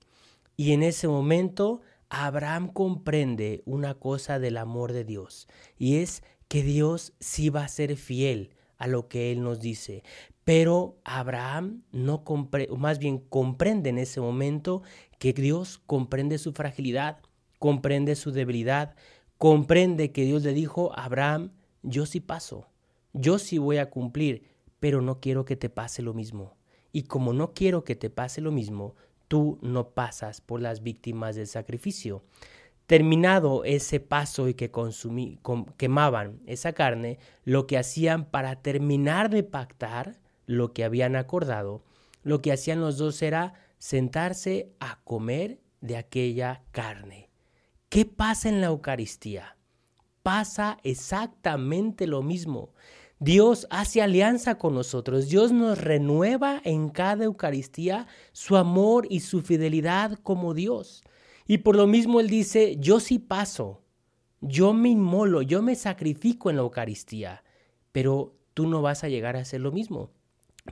Y 0.56 0.72
en 0.72 0.82
ese 0.82 1.08
momento 1.08 1.80
Abraham 2.08 2.68
comprende 2.68 3.62
una 3.64 3.94
cosa 3.94 4.38
del 4.38 4.58
amor 4.58 4.92
de 4.92 5.04
Dios. 5.04 5.48
Y 5.78 5.96
es 5.96 6.22
que 6.48 6.62
Dios 6.62 7.14
sí 7.20 7.48
va 7.48 7.64
a 7.64 7.68
ser 7.68 7.96
fiel 7.96 8.50
a 8.76 8.86
lo 8.86 9.08
que 9.08 9.32
Él 9.32 9.42
nos 9.42 9.60
dice. 9.60 10.02
Pero 10.44 10.98
Abraham 11.04 11.84
no 11.92 12.24
comprende, 12.24 12.76
más 12.76 12.98
bien 12.98 13.18
comprende 13.18 13.90
en 13.90 13.98
ese 13.98 14.20
momento 14.20 14.82
que 15.18 15.32
Dios 15.32 15.80
comprende 15.86 16.36
su 16.36 16.52
fragilidad, 16.52 17.20
comprende 17.58 18.16
su 18.16 18.32
debilidad, 18.32 18.94
comprende 19.38 20.12
que 20.12 20.24
Dios 20.24 20.42
le 20.42 20.52
dijo 20.52 20.92
a 20.92 21.04
Abraham, 21.04 21.52
yo 21.82 22.06
sí 22.06 22.20
paso, 22.20 22.66
yo 23.12 23.38
sí 23.38 23.58
voy 23.58 23.78
a 23.78 23.90
cumplir, 23.90 24.44
pero 24.80 25.00
no 25.00 25.20
quiero 25.20 25.44
que 25.44 25.56
te 25.56 25.70
pase 25.70 26.02
lo 26.02 26.14
mismo. 26.14 26.56
Y 26.92 27.04
como 27.04 27.32
no 27.32 27.54
quiero 27.54 27.84
que 27.84 27.96
te 27.96 28.10
pase 28.10 28.40
lo 28.40 28.52
mismo, 28.52 28.94
tú 29.28 29.58
no 29.62 29.90
pasas 29.90 30.40
por 30.40 30.60
las 30.60 30.82
víctimas 30.82 31.36
del 31.36 31.46
sacrificio. 31.46 32.22
Terminado 32.86 33.64
ese 33.64 34.00
paso 34.00 34.48
y 34.48 34.54
que 34.54 34.70
consumí, 34.70 35.38
quemaban 35.78 36.40
esa 36.46 36.72
carne, 36.72 37.18
lo 37.44 37.66
que 37.66 37.78
hacían 37.78 38.26
para 38.26 38.60
terminar 38.60 39.30
de 39.30 39.42
pactar 39.42 40.20
lo 40.46 40.72
que 40.72 40.84
habían 40.84 41.16
acordado, 41.16 41.82
lo 42.22 42.42
que 42.42 42.52
hacían 42.52 42.80
los 42.80 42.98
dos 42.98 43.22
era 43.22 43.54
sentarse 43.78 44.72
a 44.80 45.00
comer 45.04 45.60
de 45.80 45.96
aquella 45.96 46.62
carne. 46.72 47.30
¿Qué 47.88 48.04
pasa 48.04 48.48
en 48.48 48.60
la 48.60 48.68
Eucaristía? 48.68 49.56
Pasa 50.22 50.78
exactamente 50.82 52.06
lo 52.06 52.22
mismo. 52.22 52.72
Dios 53.22 53.68
hace 53.70 54.02
alianza 54.02 54.58
con 54.58 54.74
nosotros. 54.74 55.28
Dios 55.28 55.52
nos 55.52 55.78
renueva 55.78 56.60
en 56.64 56.88
cada 56.88 57.22
Eucaristía 57.22 58.08
su 58.32 58.56
amor 58.56 59.06
y 59.10 59.20
su 59.20 59.42
fidelidad 59.42 60.18
como 60.24 60.54
Dios. 60.54 61.04
Y 61.46 61.58
por 61.58 61.76
lo 61.76 61.86
mismo 61.86 62.18
Él 62.18 62.28
dice, 62.28 62.78
yo 62.80 62.98
sí 62.98 63.20
paso, 63.20 63.84
yo 64.40 64.72
me 64.72 64.88
inmolo, 64.88 65.40
yo 65.42 65.62
me 65.62 65.76
sacrifico 65.76 66.50
en 66.50 66.56
la 66.56 66.62
Eucaristía, 66.62 67.44
pero 67.92 68.34
tú 68.54 68.66
no 68.66 68.82
vas 68.82 69.04
a 69.04 69.08
llegar 69.08 69.36
a 69.36 69.42
hacer 69.42 69.60
lo 69.60 69.70
mismo. 69.70 70.10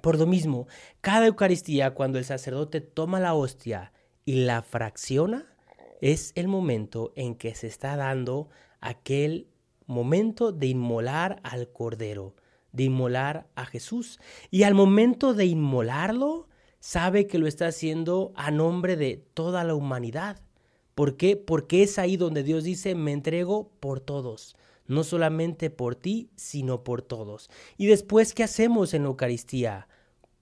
Por 0.02 0.18
lo 0.18 0.26
mismo, 0.26 0.66
cada 1.00 1.28
Eucaristía, 1.28 1.94
cuando 1.94 2.18
el 2.18 2.24
sacerdote 2.24 2.80
toma 2.80 3.20
la 3.20 3.34
hostia 3.34 3.92
y 4.24 4.44
la 4.44 4.62
fracciona, 4.62 5.54
es 6.00 6.32
el 6.34 6.48
momento 6.48 7.12
en 7.14 7.36
que 7.36 7.54
se 7.54 7.68
está 7.68 7.94
dando 7.94 8.48
aquel 8.80 9.46
momento 9.90 10.52
de 10.52 10.68
inmolar 10.68 11.40
al 11.42 11.70
Cordero, 11.70 12.34
de 12.72 12.84
inmolar 12.84 13.50
a 13.56 13.66
Jesús. 13.66 14.20
Y 14.50 14.62
al 14.62 14.74
momento 14.74 15.34
de 15.34 15.46
inmolarlo, 15.46 16.48
sabe 16.78 17.26
que 17.26 17.38
lo 17.38 17.46
está 17.46 17.66
haciendo 17.66 18.32
a 18.36 18.50
nombre 18.50 18.96
de 18.96 19.16
toda 19.34 19.64
la 19.64 19.74
humanidad. 19.74 20.40
¿Por 20.94 21.16
qué? 21.16 21.36
Porque 21.36 21.82
es 21.82 21.98
ahí 21.98 22.16
donde 22.16 22.42
Dios 22.42 22.64
dice, 22.64 22.94
me 22.94 23.12
entrego 23.12 23.70
por 23.80 24.00
todos, 24.00 24.56
no 24.86 25.04
solamente 25.04 25.70
por 25.70 25.94
ti, 25.94 26.30
sino 26.36 26.84
por 26.84 27.02
todos. 27.02 27.50
Y 27.76 27.86
después, 27.86 28.34
¿qué 28.34 28.44
hacemos 28.44 28.94
en 28.94 29.02
la 29.02 29.08
Eucaristía? 29.08 29.88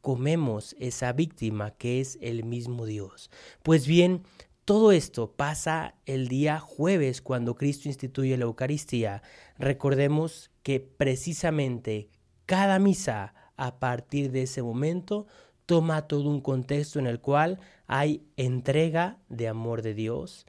Comemos 0.01 0.77
esa 0.79 1.13
víctima 1.13 1.73
que 1.73 2.01
es 2.01 2.19
el 2.21 2.45
mismo 2.45 2.87
Dios. 2.87 3.31
Pues 3.63 3.87
bien, 3.87 4.23
todo 4.69 4.93
esto 4.93 5.33
pasa 5.33 5.95
el 6.05 6.29
día 6.29 6.61
jueves 6.61 7.23
cuando 7.23 7.55
Cristo 7.55 7.89
instituye 7.89 8.37
la 8.37 8.45
Eucaristía. 8.45 9.23
Recordemos 9.57 10.51
que 10.63 10.79
precisamente 10.79 12.11
cada 12.45 12.79
misa 12.79 13.33
a 13.57 13.79
partir 13.79 14.31
de 14.31 14.43
ese 14.43 14.63
momento 14.63 15.27
toma 15.65 16.07
todo 16.07 16.29
un 16.29 16.43
contexto 16.43 16.99
en 16.99 17.07
el 17.07 17.19
cual 17.19 17.61
hay 17.87 18.27
entrega 18.37 19.17
de 19.31 19.49
amor 19.49 19.81
de 19.81 19.95
Dios, 19.95 20.45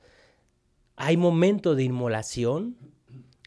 hay 0.98 1.16
momento 1.16 1.76
de 1.76 1.84
inmolación, 1.84 2.76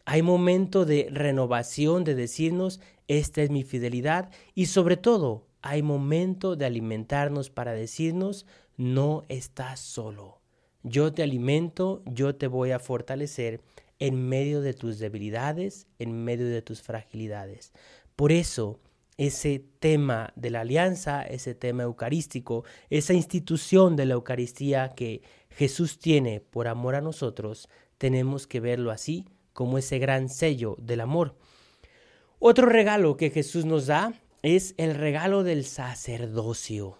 hay 0.06 0.22
momento 0.22 0.86
de 0.86 1.08
renovación, 1.10 2.02
de 2.02 2.14
decirnos, 2.14 2.80
esta 3.08 3.42
es 3.42 3.50
mi 3.50 3.62
fidelidad 3.62 4.30
y 4.54 4.64
sobre 4.64 4.96
todo 4.96 5.48
hay 5.60 5.82
momento 5.82 6.56
de 6.56 6.64
alimentarnos 6.64 7.50
para 7.50 7.74
decirnos, 7.74 8.46
no 8.78 9.24
estás 9.28 9.78
solo 9.78 10.40
yo 10.82 11.12
te 11.12 11.22
alimento, 11.22 12.02
yo 12.06 12.34
te 12.34 12.46
voy 12.46 12.72
a 12.72 12.78
fortalecer 12.78 13.60
en 13.98 14.28
medio 14.28 14.60
de 14.60 14.74
tus 14.74 14.98
debilidades, 14.98 15.86
en 15.98 16.24
medio 16.24 16.48
de 16.48 16.62
tus 16.62 16.82
fragilidades. 16.82 17.72
Por 18.16 18.32
eso, 18.32 18.80
ese 19.16 19.64
tema 19.78 20.32
de 20.36 20.50
la 20.50 20.62
alianza, 20.62 21.22
ese 21.22 21.54
tema 21.54 21.84
eucarístico, 21.84 22.64
esa 22.90 23.14
institución 23.14 23.94
de 23.94 24.06
la 24.06 24.14
Eucaristía 24.14 24.88
que 24.96 25.22
Jesús 25.50 25.98
tiene 25.98 26.40
por 26.40 26.66
amor 26.66 26.94
a 26.94 27.00
nosotros, 27.00 27.68
tenemos 27.98 28.46
que 28.46 28.60
verlo 28.60 28.90
así, 28.90 29.26
como 29.52 29.78
ese 29.78 29.98
gran 29.98 30.28
sello 30.28 30.76
del 30.80 31.00
amor. 31.00 31.36
Otro 32.38 32.66
regalo 32.66 33.16
que 33.16 33.30
Jesús 33.30 33.64
nos 33.64 33.86
da 33.86 34.14
es 34.42 34.74
el 34.76 34.96
regalo 34.96 35.44
del 35.44 35.64
sacerdocio. 35.64 36.98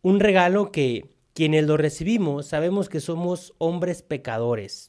Un 0.00 0.20
regalo 0.20 0.72
que 0.72 1.10
quienes 1.34 1.66
lo 1.66 1.76
recibimos 1.76 2.46
sabemos 2.46 2.88
que 2.88 3.00
somos 3.00 3.54
hombres 3.58 4.02
pecadores, 4.02 4.88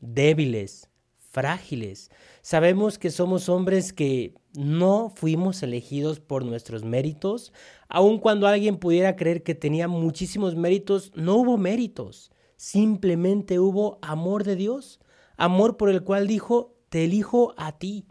débiles, 0.00 0.88
frágiles. 1.32 2.10
Sabemos 2.42 2.98
que 2.98 3.10
somos 3.10 3.48
hombres 3.48 3.92
que 3.92 4.34
no 4.54 5.10
fuimos 5.14 5.62
elegidos 5.62 6.20
por 6.20 6.44
nuestros 6.44 6.84
méritos. 6.84 7.52
Aun 7.88 8.18
cuando 8.18 8.46
alguien 8.46 8.76
pudiera 8.76 9.16
creer 9.16 9.42
que 9.42 9.54
tenía 9.54 9.88
muchísimos 9.88 10.54
méritos, 10.54 11.10
no 11.14 11.36
hubo 11.36 11.56
méritos. 11.56 12.30
Simplemente 12.56 13.58
hubo 13.58 13.98
amor 14.02 14.44
de 14.44 14.56
Dios. 14.56 15.00
Amor 15.36 15.76
por 15.76 15.88
el 15.88 16.04
cual 16.04 16.26
dijo, 16.26 16.76
te 16.90 17.04
elijo 17.04 17.54
a 17.56 17.78
ti 17.78 18.06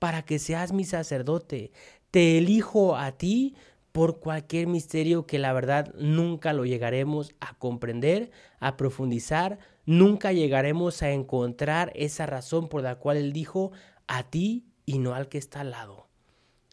para 0.00 0.24
que 0.24 0.38
seas 0.38 0.72
mi 0.72 0.84
sacerdote. 0.84 1.70
Te 2.10 2.38
elijo 2.38 2.96
a 2.96 3.12
ti 3.12 3.54
por 3.94 4.18
cualquier 4.18 4.66
misterio 4.66 5.24
que 5.24 5.38
la 5.38 5.52
verdad 5.52 5.94
nunca 5.94 6.52
lo 6.52 6.64
llegaremos 6.64 7.32
a 7.38 7.56
comprender, 7.56 8.32
a 8.58 8.76
profundizar, 8.76 9.60
nunca 9.86 10.32
llegaremos 10.32 11.00
a 11.04 11.12
encontrar 11.12 11.92
esa 11.94 12.26
razón 12.26 12.68
por 12.68 12.82
la 12.82 12.96
cual 12.96 13.18
Él 13.18 13.32
dijo 13.32 13.70
a 14.08 14.24
ti 14.24 14.66
y 14.84 14.98
no 14.98 15.14
al 15.14 15.28
que 15.28 15.38
está 15.38 15.60
al 15.60 15.70
lado. 15.70 16.08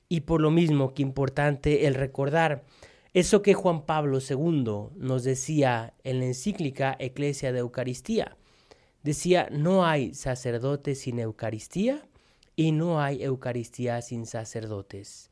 Y 0.10 0.22
por 0.22 0.42
lo 0.42 0.50
mismo 0.50 0.96
que 0.96 1.04
importante 1.04 1.86
el 1.86 1.94
recordar 1.94 2.64
eso 3.14 3.44
que 3.44 3.54
Juan 3.54 3.86
Pablo 3.86 4.18
II 4.18 4.96
nos 4.96 5.24
decía 5.24 5.94
en 6.04 6.22
la 6.22 6.26
encíclica 6.26 6.96
Eclesia 6.98 7.52
de 7.52 7.60
Eucaristía. 7.60 8.36
Decía, 9.04 9.48
no 9.52 9.86
hay 9.86 10.16
sacerdotes 10.16 11.02
sin 11.02 11.20
Eucaristía 11.20 12.02
y 12.56 12.72
no 12.72 13.00
hay 13.00 13.22
Eucaristía 13.22 14.02
sin 14.02 14.26
sacerdotes 14.26 15.31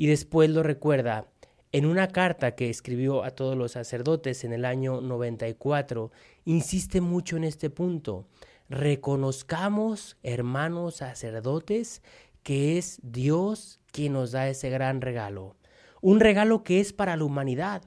y 0.00 0.06
después 0.06 0.48
lo 0.48 0.62
recuerda 0.62 1.26
en 1.72 1.84
una 1.84 2.08
carta 2.08 2.54
que 2.54 2.70
escribió 2.70 3.22
a 3.22 3.32
todos 3.32 3.54
los 3.54 3.72
sacerdotes 3.72 4.44
en 4.44 4.54
el 4.54 4.64
año 4.64 5.02
94, 5.02 6.10
insiste 6.46 7.02
mucho 7.02 7.36
en 7.36 7.44
este 7.44 7.68
punto. 7.68 8.26
Reconozcamos, 8.70 10.16
hermanos 10.22 10.94
sacerdotes, 10.96 12.00
que 12.42 12.78
es 12.78 12.98
Dios 13.02 13.78
quien 13.92 14.14
nos 14.14 14.32
da 14.32 14.48
ese 14.48 14.70
gran 14.70 15.02
regalo. 15.02 15.54
Un 16.00 16.18
regalo 16.18 16.62
que 16.62 16.80
es 16.80 16.94
para 16.94 17.14
la 17.18 17.24
humanidad, 17.24 17.82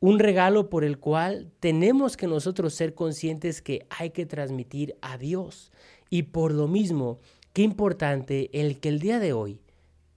un 0.00 0.18
regalo 0.18 0.68
por 0.68 0.84
el 0.84 0.98
cual 0.98 1.50
tenemos 1.60 2.18
que 2.18 2.26
nosotros 2.26 2.74
ser 2.74 2.92
conscientes 2.94 3.62
que 3.62 3.86
hay 3.88 4.10
que 4.10 4.26
transmitir 4.26 4.98
a 5.00 5.16
Dios. 5.16 5.72
Y 6.10 6.24
por 6.24 6.52
lo 6.52 6.68
mismo, 6.68 7.20
qué 7.54 7.62
importante 7.62 8.50
el 8.52 8.80
que 8.80 8.90
el 8.90 8.98
día 8.98 9.18
de 9.18 9.32
hoy 9.32 9.63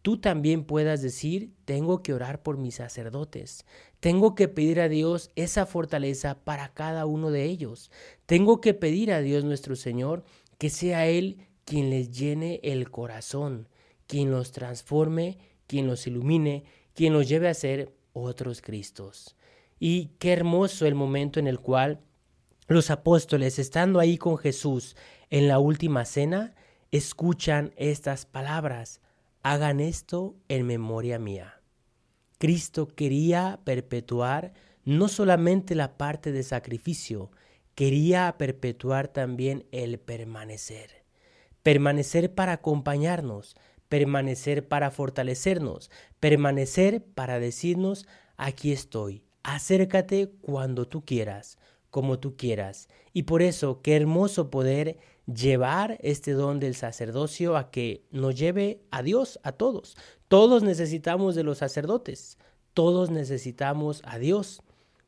tú 0.08 0.16
también 0.16 0.64
puedas 0.64 1.02
decir, 1.02 1.52
tengo 1.66 2.02
que 2.02 2.14
orar 2.14 2.42
por 2.42 2.58
mis 2.58 2.76
sacerdotes, 2.76 3.66
tengo 4.00 4.36
que 4.36 4.48
pedir 4.48 4.80
a 4.80 4.88
Dios 4.88 5.32
esa 5.36 5.66
fortaleza 5.66 6.46
para 6.46 6.70
cada 6.70 7.06
uno 7.06 7.30
de 7.30 7.44
ellos, 7.44 7.92
tengo 8.26 8.62
que 8.62 8.74
pedir 8.74 9.12
a 9.12 9.20
Dios 9.20 9.44
nuestro 9.44 9.76
Señor 9.76 10.24
que 10.60 10.70
sea 10.70 11.08
Él 11.08 11.50
quien 11.66 11.90
les 11.90 12.18
llene 12.18 12.62
el 12.64 12.90
corazón, 12.90 13.68
quien 14.06 14.32
los 14.32 14.54
transforme, 14.54 15.40
quien 15.68 15.88
los 15.88 16.08
ilumine, 16.08 16.64
quien 16.94 17.12
los 17.12 17.28
lleve 17.28 17.50
a 17.50 17.54
ser 17.54 17.94
otros 18.14 18.62
Cristos. 18.62 19.36
Y 19.78 20.12
qué 20.20 20.32
hermoso 20.32 20.86
el 20.86 20.96
momento 20.96 21.38
en 21.42 21.48
el 21.48 21.60
cual 21.60 22.00
los 22.70 22.92
apóstoles, 22.92 23.60
estando 23.60 24.00
ahí 24.00 24.18
con 24.18 24.38
Jesús 24.38 24.96
en 25.30 25.50
la 25.50 25.60
última 25.60 26.06
cena, 26.06 26.56
escuchan 26.92 27.74
estas 27.76 28.26
palabras. 28.26 29.02
Hagan 29.50 29.80
esto 29.80 30.36
en 30.50 30.66
memoria 30.66 31.20
mía. 31.20 31.62
Cristo 32.38 32.86
quería 32.86 33.62
perpetuar 33.64 34.52
no 34.84 35.08
solamente 35.08 35.74
la 35.74 35.98
parte 35.98 36.34
de 36.34 36.44
sacrificio, 36.44 37.32
quería 37.74 38.36
perpetuar 38.38 39.08
también 39.08 39.66
el 39.72 40.00
permanecer. 40.00 41.06
Permanecer 41.64 42.36
para 42.36 42.52
acompañarnos, 42.52 43.56
permanecer 43.88 44.68
para 44.68 44.92
fortalecernos, 44.92 45.92
permanecer 46.20 47.02
para 47.02 47.40
decirnos, 47.40 48.06
aquí 48.36 48.74
estoy, 48.74 49.24
acércate 49.44 50.30
cuando 50.42 50.90
tú 50.90 51.06
quieras, 51.06 51.58
como 51.90 52.20
tú 52.20 52.36
quieras. 52.36 52.90
Y 53.14 53.24
por 53.24 53.42
eso, 53.42 53.82
qué 53.82 53.96
hermoso 53.96 54.52
poder 54.52 54.98
llevar 55.34 55.98
este 56.02 56.32
don 56.32 56.60
del 56.60 56.76
sacerdocio 56.76 57.58
a 57.58 57.70
que 57.70 58.06
nos 58.12 58.36
lleve 58.36 58.82
a 58.92 59.04
Dios, 59.04 59.40
a 59.44 59.52
todos. 59.52 59.98
Todos 60.28 60.64
necesitamos 60.64 61.36
de 61.36 61.44
los 61.44 61.60
sacerdotes, 61.60 62.38
todos 62.74 63.12
necesitamos 63.12 64.02
a 64.06 64.18
Dios. 64.18 64.62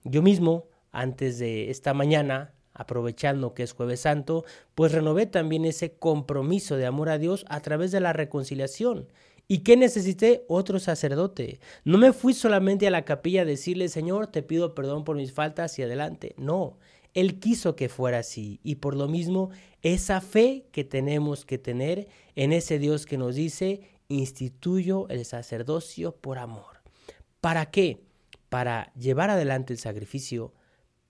Yo 0.03 0.21
mismo, 0.21 0.67
antes 0.91 1.39
de 1.39 1.71
esta 1.71 1.93
mañana, 1.93 2.53
aprovechando 2.73 3.53
que 3.53 3.63
es 3.63 3.73
jueves 3.73 4.01
santo, 4.01 4.45
pues 4.75 4.91
renové 4.91 5.25
también 5.25 5.65
ese 5.65 5.93
compromiso 5.97 6.77
de 6.77 6.85
amor 6.85 7.09
a 7.09 7.17
Dios 7.17 7.45
a 7.49 7.59
través 7.61 7.91
de 7.91 7.99
la 7.99 8.13
reconciliación. 8.13 9.07
¿Y 9.47 9.59
qué 9.59 9.75
necesité? 9.75 10.45
Otro 10.47 10.79
sacerdote. 10.79 11.59
No 11.83 11.97
me 11.97 12.13
fui 12.13 12.33
solamente 12.33 12.87
a 12.87 12.91
la 12.91 13.03
capilla 13.03 13.41
a 13.41 13.45
decirle, 13.45 13.89
Señor, 13.89 14.27
te 14.27 14.43
pido 14.43 14.75
perdón 14.75 15.03
por 15.03 15.15
mis 15.15 15.33
faltas 15.33 15.77
y 15.79 15.83
adelante. 15.83 16.35
No, 16.37 16.77
Él 17.13 17.39
quiso 17.39 17.75
que 17.75 17.89
fuera 17.89 18.19
así. 18.19 18.59
Y 18.63 18.75
por 18.75 18.95
lo 18.95 19.07
mismo, 19.07 19.49
esa 19.81 20.21
fe 20.21 20.67
que 20.71 20.83
tenemos 20.83 21.45
que 21.45 21.57
tener 21.57 22.07
en 22.35 22.53
ese 22.53 22.79
Dios 22.79 23.05
que 23.05 23.17
nos 23.17 23.35
dice, 23.35 23.81
instituyo 24.07 25.07
el 25.09 25.25
sacerdocio 25.25 26.15
por 26.15 26.37
amor. 26.37 26.81
¿Para 27.41 27.67
qué? 27.67 28.01
Para 28.49 28.91
llevar 28.93 29.29
adelante 29.29 29.73
el 29.73 29.79
sacrificio, 29.79 30.53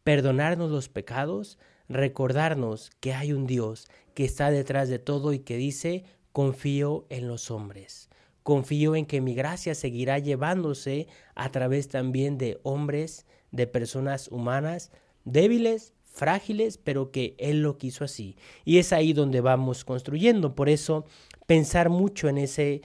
perdonarnos 0.04 0.70
los 0.70 0.90
pecados, 0.90 1.58
recordarnos 1.88 2.92
que 3.00 3.14
hay 3.14 3.34
un 3.34 3.48
Dios 3.48 3.88
que 4.14 4.26
está 4.26 4.52
detrás 4.52 4.90
de 4.90 5.00
todo 5.00 5.34
y 5.34 5.40
que 5.40 5.58
dice, 5.58 6.04
confío 6.32 7.06
en 7.10 7.28
los 7.28 7.52
hombres. 7.52 8.10
Confío 8.44 8.96
en 8.96 9.06
que 9.06 9.22
mi 9.22 9.34
gracia 9.34 9.76
seguirá 9.76 10.20
llevándose 10.20 11.08
a 11.36 11.52
través 11.52 11.88
también 11.88 12.38
de 12.38 12.60
hombres, 12.64 13.26
de 13.52 13.68
personas 13.68 14.28
humanas, 14.28 14.92
débiles, 15.26 15.94
frágiles, 16.04 16.78
pero 16.78 17.12
que 17.12 17.36
Él 17.38 17.62
lo 17.62 17.78
quiso 17.78 18.04
así. 18.04 18.36
Y 18.66 18.78
es 18.78 18.94
ahí 18.94 19.14
donde 19.14 19.42
vamos 19.42 19.86
construyendo. 19.86 20.56
Por 20.56 20.70
eso, 20.70 21.06
pensar 21.46 21.90
mucho 21.90 22.28
en 22.30 22.38
ese, 22.38 22.82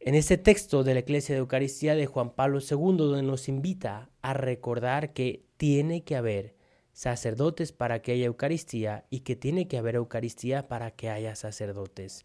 en 0.00 0.14
ese 0.14 0.38
texto 0.38 0.84
de 0.84 0.94
la 0.94 1.00
Iglesia 1.00 1.34
de 1.34 1.40
Eucaristía 1.40 1.94
de 1.94 2.06
Juan 2.06 2.30
Pablo 2.30 2.60
II, 2.60 2.96
donde 2.96 3.22
nos 3.22 3.48
invita 3.48 4.10
a 4.22 4.32
recordar 4.34 5.12
que 5.12 5.44
tiene 5.56 6.04
que 6.04 6.16
haber 6.16 6.56
sacerdotes 6.92 7.72
para 7.72 8.00
que 8.00 8.12
haya 8.12 8.24
Eucaristía 8.24 9.04
y 9.10 9.20
que 9.20 9.36
tiene 9.36 9.68
que 9.68 9.76
haber 9.76 9.96
Eucaristía 9.96 10.66
para 10.66 10.92
que 10.92 11.10
haya 11.10 11.36
sacerdotes. 11.36 12.24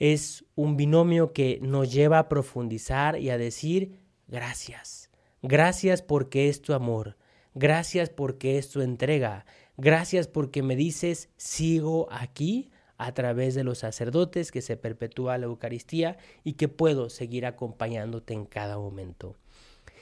Es 0.00 0.44
un 0.56 0.76
binomio 0.76 1.32
que 1.32 1.60
nos 1.62 1.92
lleva 1.92 2.18
a 2.18 2.28
profundizar 2.28 3.18
y 3.20 3.30
a 3.30 3.38
decir 3.38 4.00
gracias. 4.26 5.10
Gracias 5.42 6.02
porque 6.02 6.48
es 6.48 6.62
tu 6.62 6.72
amor. 6.72 7.16
Gracias 7.54 8.10
porque 8.10 8.58
es 8.58 8.70
tu 8.70 8.80
entrega. 8.80 9.46
Gracias 9.76 10.28
porque 10.28 10.62
me 10.62 10.76
dices 10.76 11.28
sigo 11.36 12.08
aquí 12.10 12.70
a 12.98 13.14
través 13.14 13.54
de 13.54 13.64
los 13.64 13.78
sacerdotes 13.78 14.50
que 14.50 14.60
se 14.60 14.76
perpetúa 14.76 15.38
la 15.38 15.46
Eucaristía 15.46 16.18
y 16.42 16.54
que 16.54 16.68
puedo 16.68 17.10
seguir 17.10 17.46
acompañándote 17.46 18.34
en 18.34 18.44
cada 18.44 18.76
momento. 18.76 19.36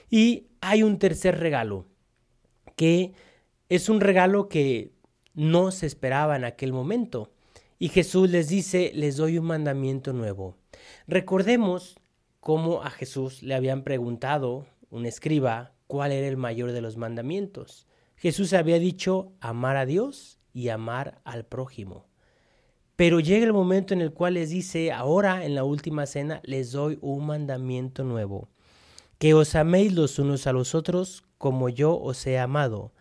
Y 0.09 0.47
hay 0.61 0.83
un 0.83 0.99
tercer 0.99 1.39
regalo 1.39 1.87
que 2.75 3.13
es 3.69 3.89
un 3.89 4.01
regalo 4.01 4.49
que 4.49 4.93
no 5.35 5.71
se 5.71 5.87
esperaba 5.87 6.37
en 6.37 6.45
aquel 6.45 6.73
momento. 6.73 7.31
Y 7.79 7.89
Jesús 7.89 8.31
les 8.31 8.49
dice, 8.49 8.91
les 8.95 9.17
doy 9.17 9.39
un 9.39 9.47
mandamiento 9.47 10.13
nuevo. 10.13 10.57
Recordemos 11.07 11.97
cómo 12.41 12.83
a 12.83 12.91
Jesús 12.91 13.43
le 13.43 13.55
habían 13.55 13.83
preguntado 13.83 14.67
un 14.91 15.05
escriba 15.05 15.73
cuál 15.87 16.13
era 16.13 16.27
el 16.27 16.37
mayor 16.37 16.73
de 16.73 16.81
los 16.81 16.97
mandamientos. 16.97 17.87
Jesús 18.17 18.53
había 18.53 18.79
dicho 18.79 19.33
amar 19.41 19.77
a 19.77 19.87
Dios 19.87 20.39
y 20.53 20.69
amar 20.71 21.21
al 21.25 21.45
prójimo. 21.45 22.07
Pero 22.97 23.21
llega 23.21 23.45
el 23.45 23.53
momento 23.53 23.93
en 23.93 24.01
el 24.01 24.13
cual 24.13 24.35
les 24.35 24.49
dice, 24.49 24.91
ahora 24.91 25.45
en 25.45 25.55
la 25.55 25.65
última 25.65 26.07
cena 26.07 26.41
les 26.45 26.73
doy 26.73 26.99
un 27.03 27.27
mandamiento 27.27 28.05
nuevo, 28.05 28.49
que 29.19 29.35
os 29.35 29.55
améis 29.55 29.93
los 29.93 30.19
unos 30.19 30.47
a 30.47 30.53
los 30.53 30.75
otros 30.75 31.25
como 31.37 31.69
yo 31.69 31.99
os 31.99 32.27
he 32.27 32.39
amado. 32.39 32.93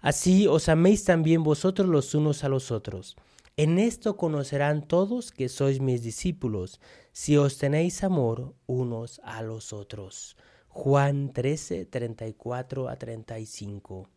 Así 0.00 0.46
os 0.46 0.70
améis 0.70 1.04
también 1.04 1.42
vosotros 1.42 1.88
los 1.88 2.14
unos 2.14 2.42
a 2.42 2.48
los 2.48 2.70
otros. 2.70 3.16
En 3.56 3.78
esto 3.78 4.16
conocerán 4.16 4.88
todos 4.88 5.30
que 5.30 5.48
sois 5.48 5.80
mis 5.80 6.02
discípulos, 6.02 6.80
si 7.12 7.36
os 7.36 7.58
tenéis 7.58 8.02
amor 8.02 8.54
unos 8.66 9.20
a 9.24 9.42
los 9.42 9.72
otros. 9.72 10.36
Juan 10.74 11.32
13, 11.32 11.86
34 11.86 12.88
a 12.88 12.96
35. 12.96 14.08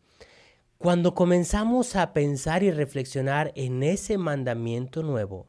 Cuando 0.76 1.14
comenzamos 1.14 1.96
a 1.96 2.12
pensar 2.12 2.62
y 2.62 2.70
reflexionar 2.70 3.52
en 3.54 3.82
ese 3.82 4.18
mandamiento 4.18 5.02
nuevo, 5.02 5.46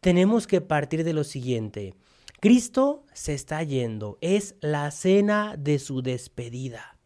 tenemos 0.00 0.46
que 0.46 0.60
partir 0.60 1.04
de 1.04 1.12
lo 1.12 1.22
siguiente. 1.22 1.94
Cristo 2.40 3.04
se 3.12 3.34
está 3.34 3.62
yendo, 3.62 4.16
es 4.20 4.56
la 4.60 4.90
cena 4.90 5.54
de 5.56 5.78
su 5.78 6.02
despedida 6.02 6.98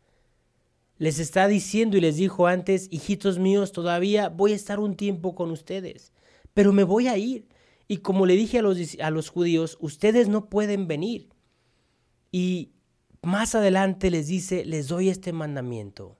les 1.02 1.18
está 1.18 1.48
diciendo 1.48 1.96
y 1.96 2.00
les 2.00 2.14
dijo 2.14 2.46
antes, 2.46 2.86
hijitos 2.92 3.40
míos, 3.40 3.72
todavía 3.72 4.28
voy 4.28 4.52
a 4.52 4.54
estar 4.54 4.78
un 4.78 4.94
tiempo 4.94 5.34
con 5.34 5.50
ustedes, 5.50 6.12
pero 6.54 6.72
me 6.72 6.84
voy 6.84 7.08
a 7.08 7.18
ir. 7.18 7.48
Y 7.88 7.96
como 7.96 8.24
le 8.24 8.36
dije 8.36 8.60
a 8.60 8.62
los, 8.62 8.78
a 9.00 9.10
los 9.10 9.28
judíos, 9.28 9.78
ustedes 9.80 10.28
no 10.28 10.48
pueden 10.48 10.86
venir. 10.86 11.28
Y 12.30 12.70
más 13.22 13.54
adelante 13.54 14.10
les 14.10 14.26
dice, 14.26 14.64
les 14.64 14.88
doy 14.88 15.08
este 15.08 15.32
mandamiento. 15.32 16.18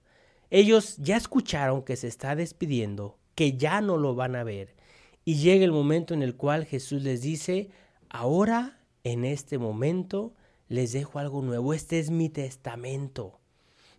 Ellos 0.51 0.97
ya 0.99 1.17
escucharon 1.17 1.83
que 1.83 1.97
se 1.97 2.09
está 2.09 2.37
despidiendo, 2.37 3.19
que 3.35 3.57
ya 3.57 3.81
no 3.81 3.97
lo 3.97 4.15
van 4.15 4.37
a 4.37 4.45
ver. 4.45 4.77
Y 5.25 5.37
llega 5.37 5.65
el 5.65 5.73
momento 5.73 6.15
en 6.15 6.23
el 6.23 6.37
cual 6.37 6.65
Jesús 6.65 7.03
les 7.03 7.23
dice, 7.23 7.71
ahora, 8.09 8.79
en 9.05 9.25
este 9.25 9.59
momento, 9.59 10.35
les 10.69 10.93
dejo 10.93 11.19
algo 11.19 11.43
nuevo. 11.43 11.75
Este 11.75 11.99
es 11.99 12.11
mi 12.11 12.29
testamento. 12.29 13.41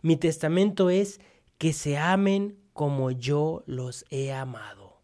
Mi 0.02 0.16
testamento 0.16 0.90
es 0.90 1.20
que 1.58 1.74
se 1.74 1.98
amen 1.98 2.58
como 2.74 3.12
yo 3.12 3.64
los 3.68 4.06
he 4.10 4.32
amado. 4.32 5.02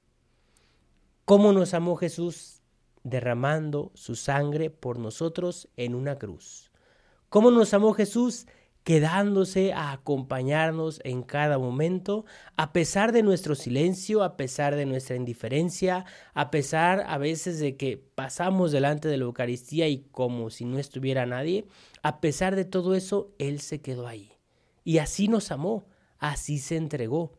¿Cómo 1.25 1.53
nos 1.53 1.73
amó 1.73 1.95
Jesús? 1.95 2.61
Derramando 3.03 3.91
su 3.93 4.15
sangre 4.15 4.69
por 4.69 4.99
nosotros 4.99 5.69
en 5.77 5.95
una 5.95 6.17
cruz. 6.17 6.68
¿Cómo 7.29 7.51
nos 7.51 7.73
amó 7.73 7.93
Jesús? 7.93 8.47
quedándose 8.83 9.71
a 9.73 9.91
acompañarnos 9.91 10.99
en 11.03 11.21
cada 11.21 11.59
momento, 11.59 12.25
a 12.55 12.73
pesar 12.73 13.11
de 13.11 13.21
nuestro 13.21 13.53
silencio, 13.53 14.23
a 14.23 14.35
pesar 14.35 14.75
de 14.75 14.87
nuestra 14.87 15.15
indiferencia, 15.15 16.05
a 16.33 16.49
pesar 16.49 17.03
a 17.07 17.19
veces 17.19 17.59
de 17.59 17.77
que 17.77 17.97
pasamos 17.97 18.71
delante 18.71 19.07
de 19.07 19.17
la 19.17 19.25
Eucaristía 19.25 19.87
y 19.87 20.07
como 20.11 20.49
si 20.49 20.65
no 20.65 20.79
estuviera 20.79 21.27
nadie, 21.27 21.67
a 22.01 22.19
pesar 22.19 22.55
de 22.55 22.65
todo 22.65 22.95
eso, 22.95 23.35
Él 23.37 23.59
se 23.59 23.79
quedó 23.79 24.07
ahí. 24.07 24.31
Y 24.83 24.97
así 24.97 25.27
nos 25.27 25.51
amó, 25.51 25.85
así 26.17 26.57
se 26.57 26.77
entregó. 26.77 27.33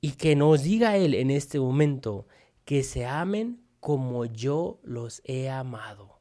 Y 0.00 0.12
que 0.12 0.36
nos 0.36 0.62
diga 0.62 0.96
Él 0.96 1.12
en 1.12 1.30
este 1.30 1.60
momento 1.60 2.28
que 2.64 2.82
se 2.82 3.04
amen 3.04 3.60
como 3.80 4.24
yo 4.24 4.80
los 4.84 5.20
he 5.24 5.50
amado. 5.50 6.15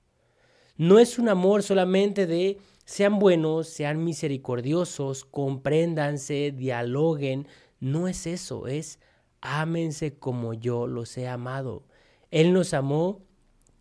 No 0.78 1.00
es 1.00 1.18
un 1.18 1.30
amor 1.30 1.64
solamente 1.64 2.28
de 2.28 2.58
sean 2.84 3.18
buenos, 3.18 3.68
sean 3.68 4.04
misericordiosos, 4.04 5.24
compréndanse, 5.26 6.52
dialoguen. 6.52 7.48
No 7.80 8.08
es 8.08 8.28
eso, 8.28 8.68
es 8.68 9.00
ámense 9.42 10.18
como 10.18 10.54
yo 10.54 10.86
los 10.86 11.18
he 11.18 11.28
amado. 11.28 11.88
Él 12.30 12.52
nos 12.52 12.74
amó 12.74 13.22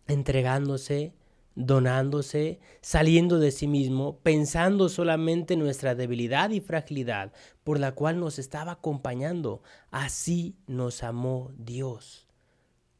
entregándose, 0.07 1.13
donándose, 1.55 2.59
saliendo 2.81 3.39
de 3.39 3.51
sí 3.51 3.67
mismo, 3.67 4.19
pensando 4.19 4.87
solamente 4.89 5.55
en 5.55 5.59
nuestra 5.61 5.95
debilidad 5.95 6.49
y 6.51 6.61
fragilidad 6.61 7.33
por 7.63 7.79
la 7.79 7.93
cual 7.93 8.19
nos 8.19 8.39
estaba 8.39 8.73
acompañando. 8.73 9.61
Así 9.91 10.55
nos 10.67 11.03
amó 11.03 11.51
Dios. 11.57 12.27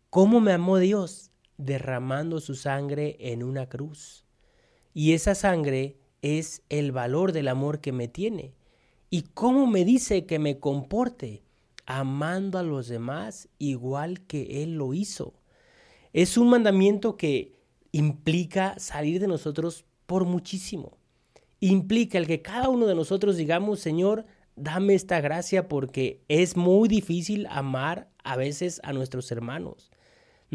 ¿Cómo 0.09 0.39
me 0.39 0.53
amó 0.53 0.79
Dios? 0.79 1.31
Derramando 1.57 2.39
su 2.39 2.55
sangre 2.55 3.17
en 3.19 3.43
una 3.43 3.67
cruz. 3.67 4.25
Y 4.93 5.13
esa 5.13 5.35
sangre 5.35 5.97
es 6.21 6.63
el 6.69 6.91
valor 6.91 7.31
del 7.31 7.47
amor 7.47 7.81
que 7.81 7.91
me 7.91 8.07
tiene. 8.07 8.53
¿Y 9.09 9.21
cómo 9.21 9.67
me 9.67 9.85
dice 9.85 10.25
que 10.25 10.39
me 10.39 10.59
comporte? 10.59 11.43
Amando 11.85 12.57
a 12.57 12.63
los 12.63 12.87
demás 12.87 13.47
igual 13.59 14.21
que 14.21 14.63
Él 14.63 14.75
lo 14.75 14.93
hizo. 14.93 15.35
Es 16.13 16.37
un 16.37 16.49
mandamiento 16.49 17.15
que 17.15 17.55
implica 17.91 18.77
salir 18.79 19.19
de 19.19 19.27
nosotros 19.27 19.85
por 20.05 20.25
muchísimo. 20.25 20.97
Implica 21.59 22.17
el 22.17 22.27
que 22.27 22.41
cada 22.41 22.69
uno 22.69 22.87
de 22.87 22.95
nosotros 22.95 23.37
digamos, 23.37 23.79
Señor, 23.79 24.25
dame 24.55 24.95
esta 24.95 25.21
gracia 25.21 25.67
porque 25.67 26.23
es 26.27 26.57
muy 26.57 26.87
difícil 26.89 27.47
amar 27.49 28.09
a 28.23 28.35
veces 28.35 28.81
a 28.83 28.93
nuestros 28.93 29.31
hermanos. 29.31 29.91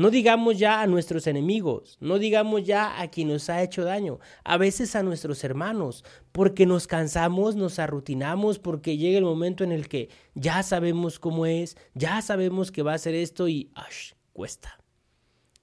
No 0.01 0.11
digamos 0.11 0.59
ya 0.59 0.81
a 0.81 0.87
nuestros 0.87 1.27
enemigos, 1.27 1.99
no 2.01 2.19
digamos 2.19 2.65
ya 2.65 3.03
a 3.03 3.11
quien 3.11 3.29
nos 3.29 3.51
ha 3.51 3.63
hecho 3.63 3.85
daño, 3.85 4.19
a 4.45 4.57
veces 4.57 4.97
a 4.97 5.03
nuestros 5.03 5.45
hermanos, 5.45 6.07
porque 6.33 6.65
nos 6.65 6.87
cansamos, 6.87 7.55
nos 7.55 7.79
arrutinamos, 7.79 8.59
porque 8.59 8.97
llega 8.97 9.19
el 9.19 9.25
momento 9.25 9.63
en 9.63 9.73
el 9.73 9.91
que 9.91 10.09
ya 10.35 10.63
sabemos 10.63 11.19
cómo 11.19 11.45
es, 11.45 11.77
ya 11.93 12.23
sabemos 12.23 12.73
que 12.73 12.83
va 12.83 12.95
a 12.95 12.99
ser 12.99 13.15
esto 13.15 13.47
y 13.47 13.73
¡ash! 13.75 14.13
cuesta. 14.33 14.83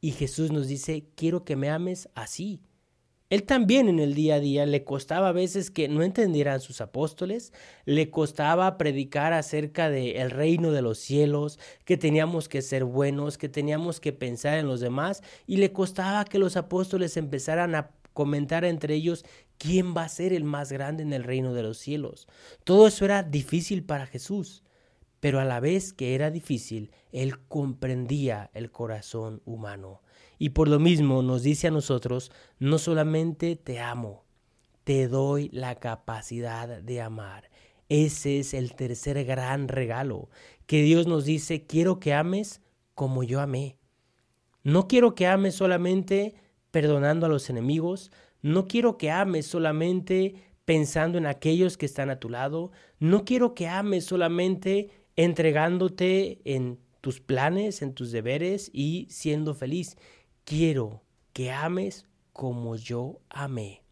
Y 0.01 0.11
Jesús 0.11 0.51
nos 0.51 0.67
dice, 0.67 1.09
quiero 1.15 1.43
que 1.43 1.55
me 1.55 1.71
ames 1.71 2.07
así, 2.13 2.61
él 3.29 3.43
también 3.43 3.89
en 3.89 3.99
el 3.99 4.13
día 4.13 4.35
a 4.35 4.39
día 4.39 4.65
le 4.65 4.85
costaba 4.85 5.29
a 5.29 5.33
veces 5.33 5.69
que 5.69 5.89
no 5.89 6.01
entendieran 6.01 6.61
sus 6.61 6.79
apóstoles, 6.79 7.51
le 7.85 8.09
costaba 8.09 8.77
predicar 8.77 9.33
acerca 9.33 9.89
del 9.89 10.15
el 10.15 10.31
reino 10.31 10.71
de 10.71 10.81
los 10.81 10.97
cielos, 10.97 11.59
que 11.83 11.97
teníamos 11.97 12.47
que 12.47 12.61
ser 12.61 12.85
buenos, 12.85 13.37
que 13.37 13.49
teníamos 13.49 13.99
que 13.99 14.13
pensar 14.13 14.57
en 14.57 14.67
los 14.67 14.79
demás, 14.79 15.23
y 15.45 15.57
le 15.57 15.73
costaba 15.73 16.23
que 16.23 16.39
los 16.39 16.55
apóstoles 16.55 17.17
empezaran 17.17 17.75
a 17.75 17.91
comentar 18.13 18.65
entre 18.65 18.95
ellos 18.95 19.25
quién 19.57 19.95
va 19.95 20.03
a 20.03 20.09
ser 20.09 20.33
el 20.33 20.43
más 20.43 20.71
grande 20.71 21.03
en 21.03 21.13
el 21.13 21.23
reino 21.23 21.53
de 21.53 21.63
los 21.63 21.77
cielos. 21.77 22.27
Todo 22.63 22.87
eso 22.87 23.05
era 23.05 23.23
difícil 23.23 23.83
para 23.83 24.07
Jesús, 24.07 24.63
pero 25.19 25.39
a 25.39 25.45
la 25.45 25.59
vez 25.59 25.93
que 25.93 26.15
era 26.15 26.31
difícil, 26.31 26.91
él 27.11 27.39
comprendía 27.47 28.49
el 28.53 28.71
corazón 28.71 29.41
humano. 29.45 30.01
Y 30.37 30.49
por 30.49 30.67
lo 30.67 30.79
mismo 30.79 31.21
nos 31.21 31.43
dice 31.43 31.67
a 31.67 31.71
nosotros, 31.71 32.31
no 32.59 32.77
solamente 32.77 33.55
te 33.55 33.79
amo, 33.79 34.23
te 34.83 35.07
doy 35.07 35.49
la 35.51 35.75
capacidad 35.75 36.81
de 36.81 37.01
amar. 37.01 37.49
Ese 37.89 38.39
es 38.39 38.53
el 38.53 38.75
tercer 38.75 39.23
gran 39.25 39.67
regalo, 39.67 40.29
que 40.65 40.81
Dios 40.81 41.07
nos 41.07 41.25
dice, 41.25 41.65
quiero 41.65 41.99
que 41.99 42.13
ames 42.13 42.61
como 42.93 43.23
yo 43.23 43.39
amé. 43.39 43.77
No 44.63 44.87
quiero 44.87 45.15
que 45.15 45.27
ames 45.27 45.55
solamente 45.55 46.35
perdonando 46.71 47.25
a 47.25 47.29
los 47.29 47.49
enemigos, 47.49 48.11
no 48.41 48.67
quiero 48.67 48.97
que 48.97 49.09
ames 49.11 49.47
solamente 49.47 50.35
pensando 50.65 51.17
en 51.17 51.25
aquellos 51.25 51.77
que 51.77 51.85
están 51.85 52.09
a 52.09 52.19
tu 52.19 52.29
lado, 52.29 52.71
no 52.99 53.23
quiero 53.23 53.55
que 53.55 53.67
ames 53.67 54.03
solamente 54.03 54.89
entregándote 55.15 56.41
en 56.43 56.79
tus 56.99 57.21
planes, 57.21 57.81
en 57.81 57.93
tus 57.93 58.11
deberes 58.11 58.69
y 58.73 59.07
siendo 59.09 59.53
feliz 59.53 59.95
quiero 60.47 61.01
que 61.33 61.51
ames 61.51 62.05
como 62.31 62.77
yo 62.77 63.19
amé, 63.27 63.83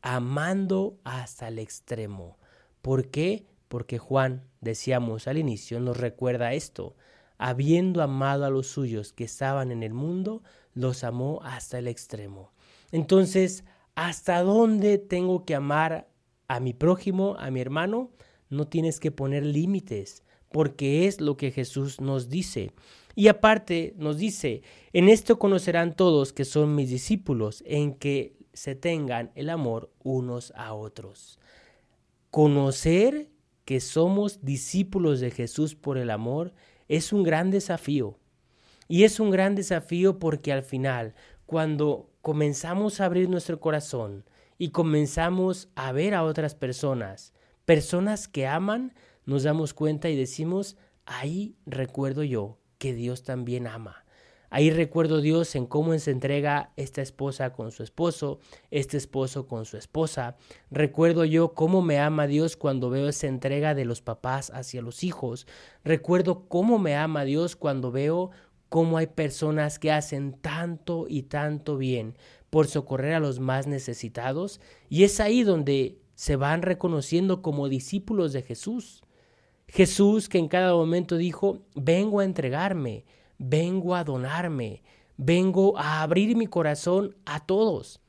amando 0.00 0.98
hasta 1.04 1.48
el 1.48 1.58
extremo. 1.58 2.38
¿Por 2.80 3.10
qué? 3.10 3.44
Porque 3.68 3.98
Juan, 3.98 4.42
decíamos 4.62 5.28
al 5.28 5.36
inicio, 5.36 5.80
nos 5.80 5.98
recuerda 5.98 6.54
esto. 6.54 6.96
Habiendo 7.36 8.02
amado 8.02 8.46
a 8.46 8.50
los 8.50 8.68
suyos 8.68 9.12
que 9.12 9.24
estaban 9.24 9.70
en 9.70 9.82
el 9.82 9.92
mundo, 9.92 10.42
los 10.72 11.04
amó 11.04 11.40
hasta 11.44 11.78
el 11.78 11.86
extremo. 11.86 12.52
Entonces, 12.90 13.64
¿hasta 13.94 14.42
dónde 14.42 14.96
tengo 14.96 15.44
que 15.44 15.54
amar 15.54 16.08
a 16.48 16.58
mi 16.58 16.72
prójimo, 16.72 17.36
a 17.38 17.50
mi 17.50 17.60
hermano? 17.60 18.12
No 18.48 18.66
tienes 18.66 18.98
que 18.98 19.10
poner 19.10 19.44
límites, 19.44 20.22
porque 20.50 21.06
es 21.06 21.20
lo 21.20 21.36
que 21.36 21.50
Jesús 21.50 22.00
nos 22.00 22.30
dice. 22.30 22.72
Y 23.18 23.26
aparte 23.26 23.94
nos 23.96 24.16
dice, 24.16 24.62
en 24.92 25.08
esto 25.08 25.40
conocerán 25.40 25.96
todos 25.96 26.32
que 26.32 26.44
son 26.44 26.76
mis 26.76 26.88
discípulos, 26.88 27.64
en 27.66 27.94
que 27.94 28.36
se 28.52 28.76
tengan 28.76 29.32
el 29.34 29.50
amor 29.50 29.90
unos 30.04 30.52
a 30.54 30.72
otros. 30.72 31.40
Conocer 32.30 33.28
que 33.64 33.80
somos 33.80 34.44
discípulos 34.44 35.18
de 35.18 35.32
Jesús 35.32 35.74
por 35.74 35.98
el 35.98 36.10
amor 36.10 36.54
es 36.86 37.12
un 37.12 37.24
gran 37.24 37.50
desafío. 37.50 38.20
Y 38.86 39.02
es 39.02 39.18
un 39.18 39.32
gran 39.32 39.56
desafío 39.56 40.20
porque 40.20 40.52
al 40.52 40.62
final, 40.62 41.16
cuando 41.44 42.12
comenzamos 42.22 43.00
a 43.00 43.06
abrir 43.06 43.28
nuestro 43.28 43.58
corazón 43.58 44.26
y 44.58 44.68
comenzamos 44.68 45.70
a 45.74 45.90
ver 45.90 46.14
a 46.14 46.22
otras 46.22 46.54
personas, 46.54 47.32
personas 47.64 48.28
que 48.28 48.46
aman, 48.46 48.94
nos 49.26 49.42
damos 49.42 49.74
cuenta 49.74 50.08
y 50.08 50.14
decimos, 50.14 50.76
ahí 51.04 51.56
recuerdo 51.66 52.22
yo 52.22 52.58
que 52.78 52.94
Dios 52.94 53.22
también 53.22 53.66
ama. 53.66 54.04
Ahí 54.50 54.70
recuerdo 54.70 55.20
Dios 55.20 55.54
en 55.56 55.66
cómo 55.66 55.98
se 55.98 56.10
entrega 56.10 56.72
esta 56.76 57.02
esposa 57.02 57.52
con 57.52 57.70
su 57.70 57.82
esposo, 57.82 58.38
este 58.70 58.96
esposo 58.96 59.46
con 59.46 59.66
su 59.66 59.76
esposa. 59.76 60.36
Recuerdo 60.70 61.26
yo 61.26 61.52
cómo 61.52 61.82
me 61.82 61.98
ama 61.98 62.26
Dios 62.26 62.56
cuando 62.56 62.88
veo 62.88 63.08
esa 63.08 63.26
entrega 63.26 63.74
de 63.74 63.84
los 63.84 64.00
papás 64.00 64.50
hacia 64.54 64.80
los 64.80 65.04
hijos. 65.04 65.46
Recuerdo 65.84 66.48
cómo 66.48 66.78
me 66.78 66.96
ama 66.96 67.24
Dios 67.24 67.56
cuando 67.56 67.92
veo 67.92 68.30
cómo 68.70 68.96
hay 68.96 69.08
personas 69.08 69.78
que 69.78 69.92
hacen 69.92 70.32
tanto 70.32 71.06
y 71.08 71.24
tanto 71.24 71.76
bien 71.76 72.16
por 72.48 72.68
socorrer 72.68 73.14
a 73.14 73.20
los 73.20 73.40
más 73.40 73.66
necesitados. 73.66 74.62
Y 74.88 75.04
es 75.04 75.20
ahí 75.20 75.42
donde 75.42 75.98
se 76.14 76.36
van 76.36 76.62
reconociendo 76.62 77.42
como 77.42 77.68
discípulos 77.68 78.32
de 78.32 78.42
Jesús. 78.42 79.02
Jesús 79.68 80.28
que 80.28 80.38
en 80.38 80.48
cada 80.48 80.74
momento 80.74 81.16
dijo, 81.16 81.60
vengo 81.74 82.20
a 82.20 82.24
entregarme, 82.24 83.04
vengo 83.38 83.94
a 83.94 84.04
donarme, 84.04 84.82
vengo 85.16 85.78
a 85.78 86.02
abrir 86.02 86.36
mi 86.36 86.46
corazón 86.46 87.16
a 87.26 87.44
todos, 87.44 88.00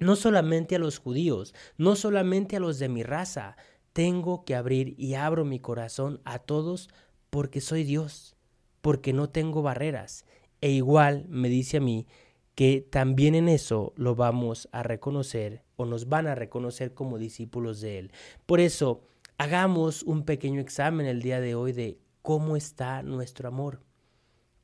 no 0.00 0.16
solamente 0.16 0.76
a 0.76 0.78
los 0.78 0.98
judíos, 0.98 1.54
no 1.76 1.96
solamente 1.96 2.56
a 2.56 2.60
los 2.60 2.78
de 2.78 2.88
mi 2.88 3.02
raza, 3.02 3.56
tengo 3.92 4.44
que 4.44 4.54
abrir 4.54 4.94
y 4.98 5.14
abro 5.14 5.44
mi 5.44 5.58
corazón 5.58 6.20
a 6.24 6.38
todos 6.38 6.88
porque 7.30 7.60
soy 7.60 7.84
Dios, 7.84 8.36
porque 8.80 9.12
no 9.12 9.28
tengo 9.28 9.62
barreras. 9.62 10.24
E 10.60 10.70
igual 10.70 11.26
me 11.28 11.48
dice 11.48 11.78
a 11.78 11.80
mí 11.80 12.06
que 12.54 12.80
también 12.80 13.34
en 13.34 13.48
eso 13.48 13.92
lo 13.96 14.14
vamos 14.14 14.68
a 14.72 14.82
reconocer 14.82 15.62
o 15.76 15.84
nos 15.84 16.08
van 16.08 16.26
a 16.26 16.34
reconocer 16.34 16.94
como 16.94 17.18
discípulos 17.18 17.80
de 17.80 17.98
Él. 17.98 18.12
Por 18.46 18.60
eso, 18.60 19.02
hagamos 19.38 20.02
un 20.02 20.24
pequeño 20.24 20.60
examen 20.60 21.06
el 21.06 21.20
día 21.20 21.40
de 21.40 21.54
hoy 21.54 21.72
de 21.72 21.98
cómo 22.22 22.56
está 22.56 23.02
nuestro 23.02 23.48
amor, 23.48 23.82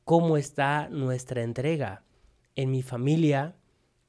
cómo 0.03 0.37
está 0.37 0.89
nuestra 0.89 1.43
entrega 1.43 2.03
en 2.55 2.71
mi 2.71 2.81
familia, 2.81 3.55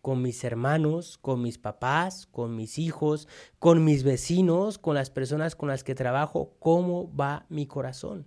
con 0.00 0.20
mis 0.20 0.44
hermanos, 0.44 1.18
con 1.18 1.40
mis 1.40 1.59
papás, 1.59 2.27
con 2.27 2.57
mis 2.57 2.79
hijos, 2.79 3.27
con 3.59 3.85
mis 3.85 4.03
vecinos, 4.03 4.79
con 4.79 4.94
las 4.94 5.11
personas 5.11 5.57
con 5.57 5.68
las 5.68 5.83
que 5.83 5.94
trabajo, 5.94 6.57
cómo 6.59 7.14
va 7.14 7.46
mi 7.48 7.66
corazón. 7.66 8.27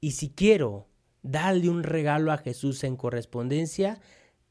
Y 0.00 0.12
si 0.12 0.30
quiero 0.30 0.88
darle 1.22 1.68
un 1.68 1.82
regalo 1.82 2.32
a 2.32 2.38
Jesús 2.38 2.82
en 2.84 2.96
correspondencia, 2.96 4.00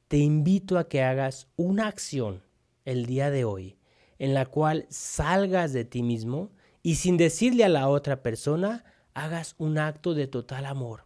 te 0.08 0.18
invito 0.18 0.78
a 0.78 0.88
que 0.88 1.02
hagas 1.02 1.48
una 1.56 1.88
acción 1.88 2.44
el 2.86 3.08
día 3.08 3.32
de 3.32 3.46
hoy 3.46 3.80
en 4.20 4.34
la 4.34 4.46
cual 4.46 4.86
salgas 4.90 5.74
de 5.74 5.86
ti 5.86 6.04
mismo 6.04 6.52
y 6.82 6.96
sin 6.96 7.18
decirle 7.18 7.64
a 7.64 7.70
la 7.70 7.88
otra 7.90 8.22
persona, 8.22 8.84
hagas 9.14 9.56
un 9.58 9.78
acto 9.78 10.14
de 10.14 10.28
total 10.28 10.66
amor. 10.66 11.04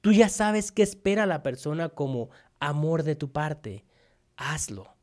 Tú 0.00 0.12
ya 0.12 0.28
sabes 0.28 0.72
qué 0.72 0.82
espera 0.82 1.26
la 1.26 1.42
persona 1.42 1.88
como 1.88 2.30
amor 2.58 3.02
de 3.02 3.16
tu 3.16 3.32
parte. 3.32 3.84
Hazlo. 4.36 4.94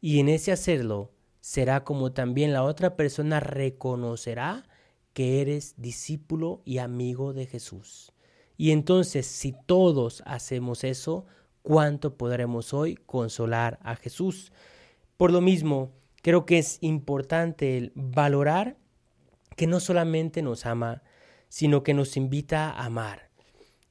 Y 0.00 0.18
en 0.18 0.28
ese 0.28 0.50
hacerlo 0.52 1.12
será 1.40 1.84
como 1.84 2.12
también 2.12 2.52
la 2.52 2.64
otra 2.64 2.96
persona 2.96 3.40
reconocerá 3.40 4.66
que 5.12 5.40
eres 5.40 5.74
discípulo 5.76 6.62
y 6.64 6.78
amigo 6.78 7.32
de 7.32 7.46
Jesús. 7.46 8.12
Y 8.56 8.72
entonces, 8.72 9.26
si 9.26 9.54
todos 9.66 10.22
hacemos 10.26 10.84
eso, 10.84 11.26
¿cuánto 11.62 12.16
podremos 12.16 12.74
hoy 12.74 12.96
consolar 12.96 13.78
a 13.82 13.96
Jesús? 13.96 14.52
Por 15.16 15.32
lo 15.32 15.40
mismo, 15.40 15.92
creo 16.22 16.46
que 16.46 16.58
es 16.58 16.78
importante 16.80 17.76
el 17.76 17.92
valorar 17.94 18.76
que 19.60 19.66
no 19.66 19.78
solamente 19.78 20.40
nos 20.40 20.64
ama, 20.64 21.02
sino 21.50 21.82
que 21.82 21.92
nos 21.92 22.16
invita 22.16 22.70
a 22.70 22.86
amar. 22.86 23.28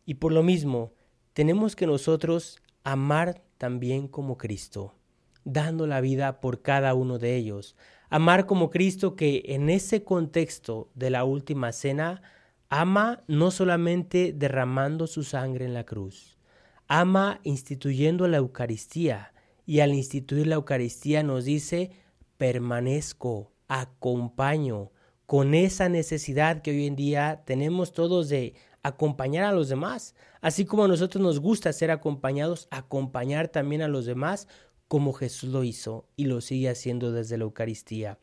Y 0.04 0.16
por 0.16 0.32
lo 0.32 0.42
mismo, 0.42 0.94
tenemos 1.34 1.76
que 1.76 1.86
nosotros 1.86 2.60
amar 2.84 3.44
también 3.60 4.08
como 4.08 4.40
Cristo, 4.40 4.96
dando 5.44 5.86
la 5.86 6.02
vida 6.02 6.42
por 6.42 6.64
cada 6.64 6.96
uno 6.96 7.20
de 7.20 7.36
ellos. 7.36 7.76
Amar 8.10 8.48
como 8.48 8.72
Cristo 8.72 9.16
que 9.16 9.44
en 9.46 9.70
ese 9.70 10.04
contexto 10.04 10.90
de 10.96 11.12
la 11.12 11.24
última 11.24 11.72
cena, 11.72 12.24
ama 12.70 13.24
no 13.28 13.52
solamente 13.52 14.34
derramando 14.36 15.06
su 15.06 15.24
sangre 15.24 15.66
en 15.66 15.76
la 15.76 15.86
cruz, 15.86 16.40
ama 16.88 17.42
instituyendo 17.44 18.28
la 18.28 18.38
Eucaristía 18.38 19.36
y 19.68 19.82
al 19.82 19.94
instituir 19.94 20.48
la 20.48 20.56
Eucaristía 20.56 21.22
nos 21.22 21.46
dice, 21.46 21.92
permanezco, 22.38 23.52
acompaño, 23.68 24.90
con 25.30 25.54
esa 25.54 25.90
necesidad 25.90 26.64
que 26.64 26.72
hoy 26.72 26.88
en 26.88 26.96
día 26.96 27.44
tenemos 27.46 27.94
todos 27.94 28.30
de 28.30 28.56
acompañar 28.82 29.44
a 29.44 29.52
los 29.52 29.70
demás. 29.70 30.16
Así 30.42 30.66
como 30.66 30.86
a 30.86 30.88
nosotros 30.88 31.22
nos 31.22 31.40
gusta 31.40 31.72
ser 31.72 31.92
acompañados, 31.92 32.68
acompañar 32.72 33.48
también 33.48 33.84
a 33.84 33.88
los 33.88 34.08
demás 34.08 34.48
como 34.88 35.14
Jesús 35.14 35.52
lo 35.52 35.64
hizo 35.64 36.08
y 36.16 36.26
lo 36.26 36.42
sigue 36.42 36.68
haciendo 36.68 37.12
desde 37.12 37.38
la 37.38 37.44
Eucaristía. 37.44 38.18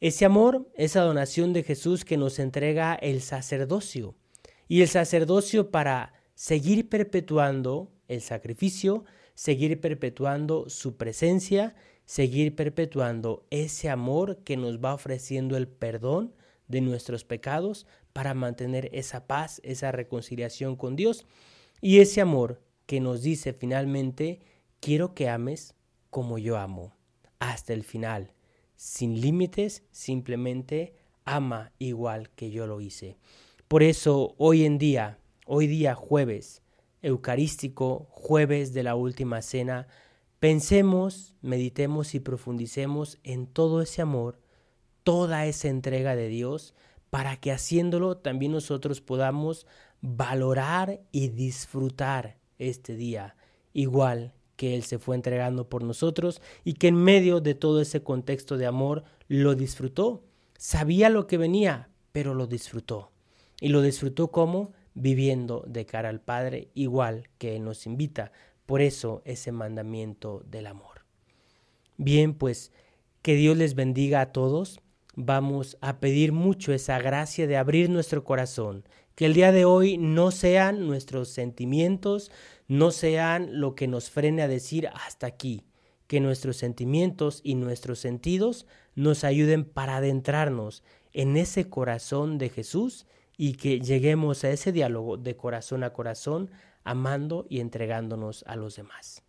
Ese 0.00 0.24
amor, 0.24 0.68
esa 0.74 1.02
donación 1.02 1.52
de 1.52 1.62
Jesús 1.62 2.04
que 2.04 2.16
nos 2.16 2.40
entrega 2.40 2.96
el 2.96 3.22
sacerdocio. 3.22 4.16
Y 4.66 4.82
el 4.82 4.88
sacerdocio 4.88 5.70
para 5.70 6.12
seguir 6.34 6.88
perpetuando 6.88 7.92
el 8.08 8.20
sacrificio, 8.20 9.04
seguir 9.36 9.80
perpetuando 9.80 10.68
su 10.68 10.96
presencia, 10.96 11.76
seguir 12.12 12.54
perpetuando 12.54 13.46
ese 13.48 13.88
amor 13.88 14.40
que 14.44 14.58
nos 14.58 14.84
va 14.84 14.92
ofreciendo 14.92 15.56
el 15.56 15.66
perdón 15.66 16.34
de 16.68 16.82
nuestros 16.82 17.24
pecados 17.24 17.86
para 18.12 18.34
mantener 18.34 18.90
esa 18.92 19.26
paz, 19.26 19.62
esa 19.64 19.92
reconciliación 19.92 20.76
con 20.76 20.94
Dios 20.94 21.24
y 21.80 22.00
ese 22.00 22.20
amor 22.20 22.60
que 22.84 23.00
nos 23.00 23.22
dice 23.22 23.54
finalmente, 23.54 24.40
quiero 24.78 25.14
que 25.14 25.30
ames 25.30 25.74
como 26.10 26.36
yo 26.36 26.58
amo, 26.58 26.92
hasta 27.38 27.72
el 27.72 27.82
final, 27.82 28.34
sin 28.76 29.22
límites, 29.22 29.82
simplemente 29.90 30.92
ama 31.24 31.72
igual 31.78 32.28
que 32.28 32.50
yo 32.50 32.66
lo 32.66 32.82
hice. 32.82 33.16
Por 33.68 33.82
eso 33.82 34.34
hoy 34.36 34.66
en 34.66 34.76
día, 34.76 35.18
hoy 35.46 35.66
día 35.66 35.94
jueves, 35.94 36.60
eucarístico, 37.00 38.06
jueves 38.10 38.74
de 38.74 38.82
la 38.82 38.96
última 38.96 39.40
cena, 39.40 39.88
pensemos, 40.42 41.36
meditemos 41.40 42.16
y 42.16 42.18
profundicemos 42.18 43.20
en 43.22 43.46
todo 43.46 43.80
ese 43.80 44.02
amor, 44.02 44.40
toda 45.04 45.46
esa 45.46 45.68
entrega 45.68 46.16
de 46.16 46.26
Dios, 46.26 46.74
para 47.10 47.36
que 47.36 47.52
haciéndolo 47.52 48.16
también 48.16 48.50
nosotros 48.50 49.00
podamos 49.00 49.68
valorar 50.00 51.00
y 51.12 51.28
disfrutar 51.28 52.38
este 52.58 52.96
día, 52.96 53.36
igual 53.72 54.34
que 54.56 54.74
Él 54.74 54.82
se 54.82 54.98
fue 54.98 55.14
entregando 55.14 55.68
por 55.68 55.84
nosotros 55.84 56.42
y 56.64 56.72
que 56.72 56.88
en 56.88 56.96
medio 56.96 57.40
de 57.40 57.54
todo 57.54 57.80
ese 57.80 58.02
contexto 58.02 58.56
de 58.56 58.66
amor 58.66 59.04
lo 59.28 59.54
disfrutó. 59.54 60.24
Sabía 60.58 61.08
lo 61.08 61.28
que 61.28 61.38
venía, 61.38 61.88
pero 62.10 62.34
lo 62.34 62.48
disfrutó. 62.48 63.12
Y 63.60 63.68
lo 63.68 63.80
disfrutó 63.80 64.32
como 64.32 64.72
viviendo 64.94 65.64
de 65.68 65.86
cara 65.86 66.08
al 66.08 66.20
Padre, 66.20 66.72
igual 66.74 67.28
que 67.38 67.54
Él 67.54 67.64
nos 67.64 67.86
invita. 67.86 68.32
Por 68.66 68.80
eso 68.80 69.22
ese 69.24 69.52
mandamiento 69.52 70.42
del 70.46 70.66
amor. 70.66 71.04
Bien, 71.96 72.34
pues 72.34 72.72
que 73.22 73.34
Dios 73.34 73.56
les 73.56 73.74
bendiga 73.74 74.20
a 74.20 74.32
todos. 74.32 74.80
Vamos 75.14 75.76
a 75.80 76.00
pedir 76.00 76.32
mucho 76.32 76.72
esa 76.72 76.98
gracia 76.98 77.46
de 77.46 77.56
abrir 77.56 77.90
nuestro 77.90 78.24
corazón, 78.24 78.84
que 79.14 79.26
el 79.26 79.34
día 79.34 79.52
de 79.52 79.64
hoy 79.64 79.98
no 79.98 80.30
sean 80.30 80.86
nuestros 80.86 81.28
sentimientos, 81.28 82.30
no 82.66 82.90
sean 82.90 83.60
lo 83.60 83.74
que 83.74 83.86
nos 83.86 84.10
frene 84.10 84.42
a 84.42 84.48
decir 84.48 84.88
hasta 84.88 85.26
aquí, 85.26 85.64
que 86.06 86.20
nuestros 86.20 86.56
sentimientos 86.56 87.40
y 87.44 87.54
nuestros 87.54 87.98
sentidos 87.98 88.66
nos 88.94 89.24
ayuden 89.24 89.64
para 89.64 89.96
adentrarnos 89.96 90.82
en 91.12 91.36
ese 91.36 91.68
corazón 91.68 92.38
de 92.38 92.48
Jesús 92.48 93.06
y 93.36 93.54
que 93.54 93.80
lleguemos 93.80 94.44
a 94.44 94.50
ese 94.50 94.72
diálogo 94.72 95.16
de 95.16 95.36
corazón 95.36 95.84
a 95.84 95.92
corazón, 95.92 96.50
amando 96.84 97.46
y 97.48 97.60
entregándonos 97.60 98.44
a 98.46 98.56
los 98.56 98.76
demás. 98.76 99.22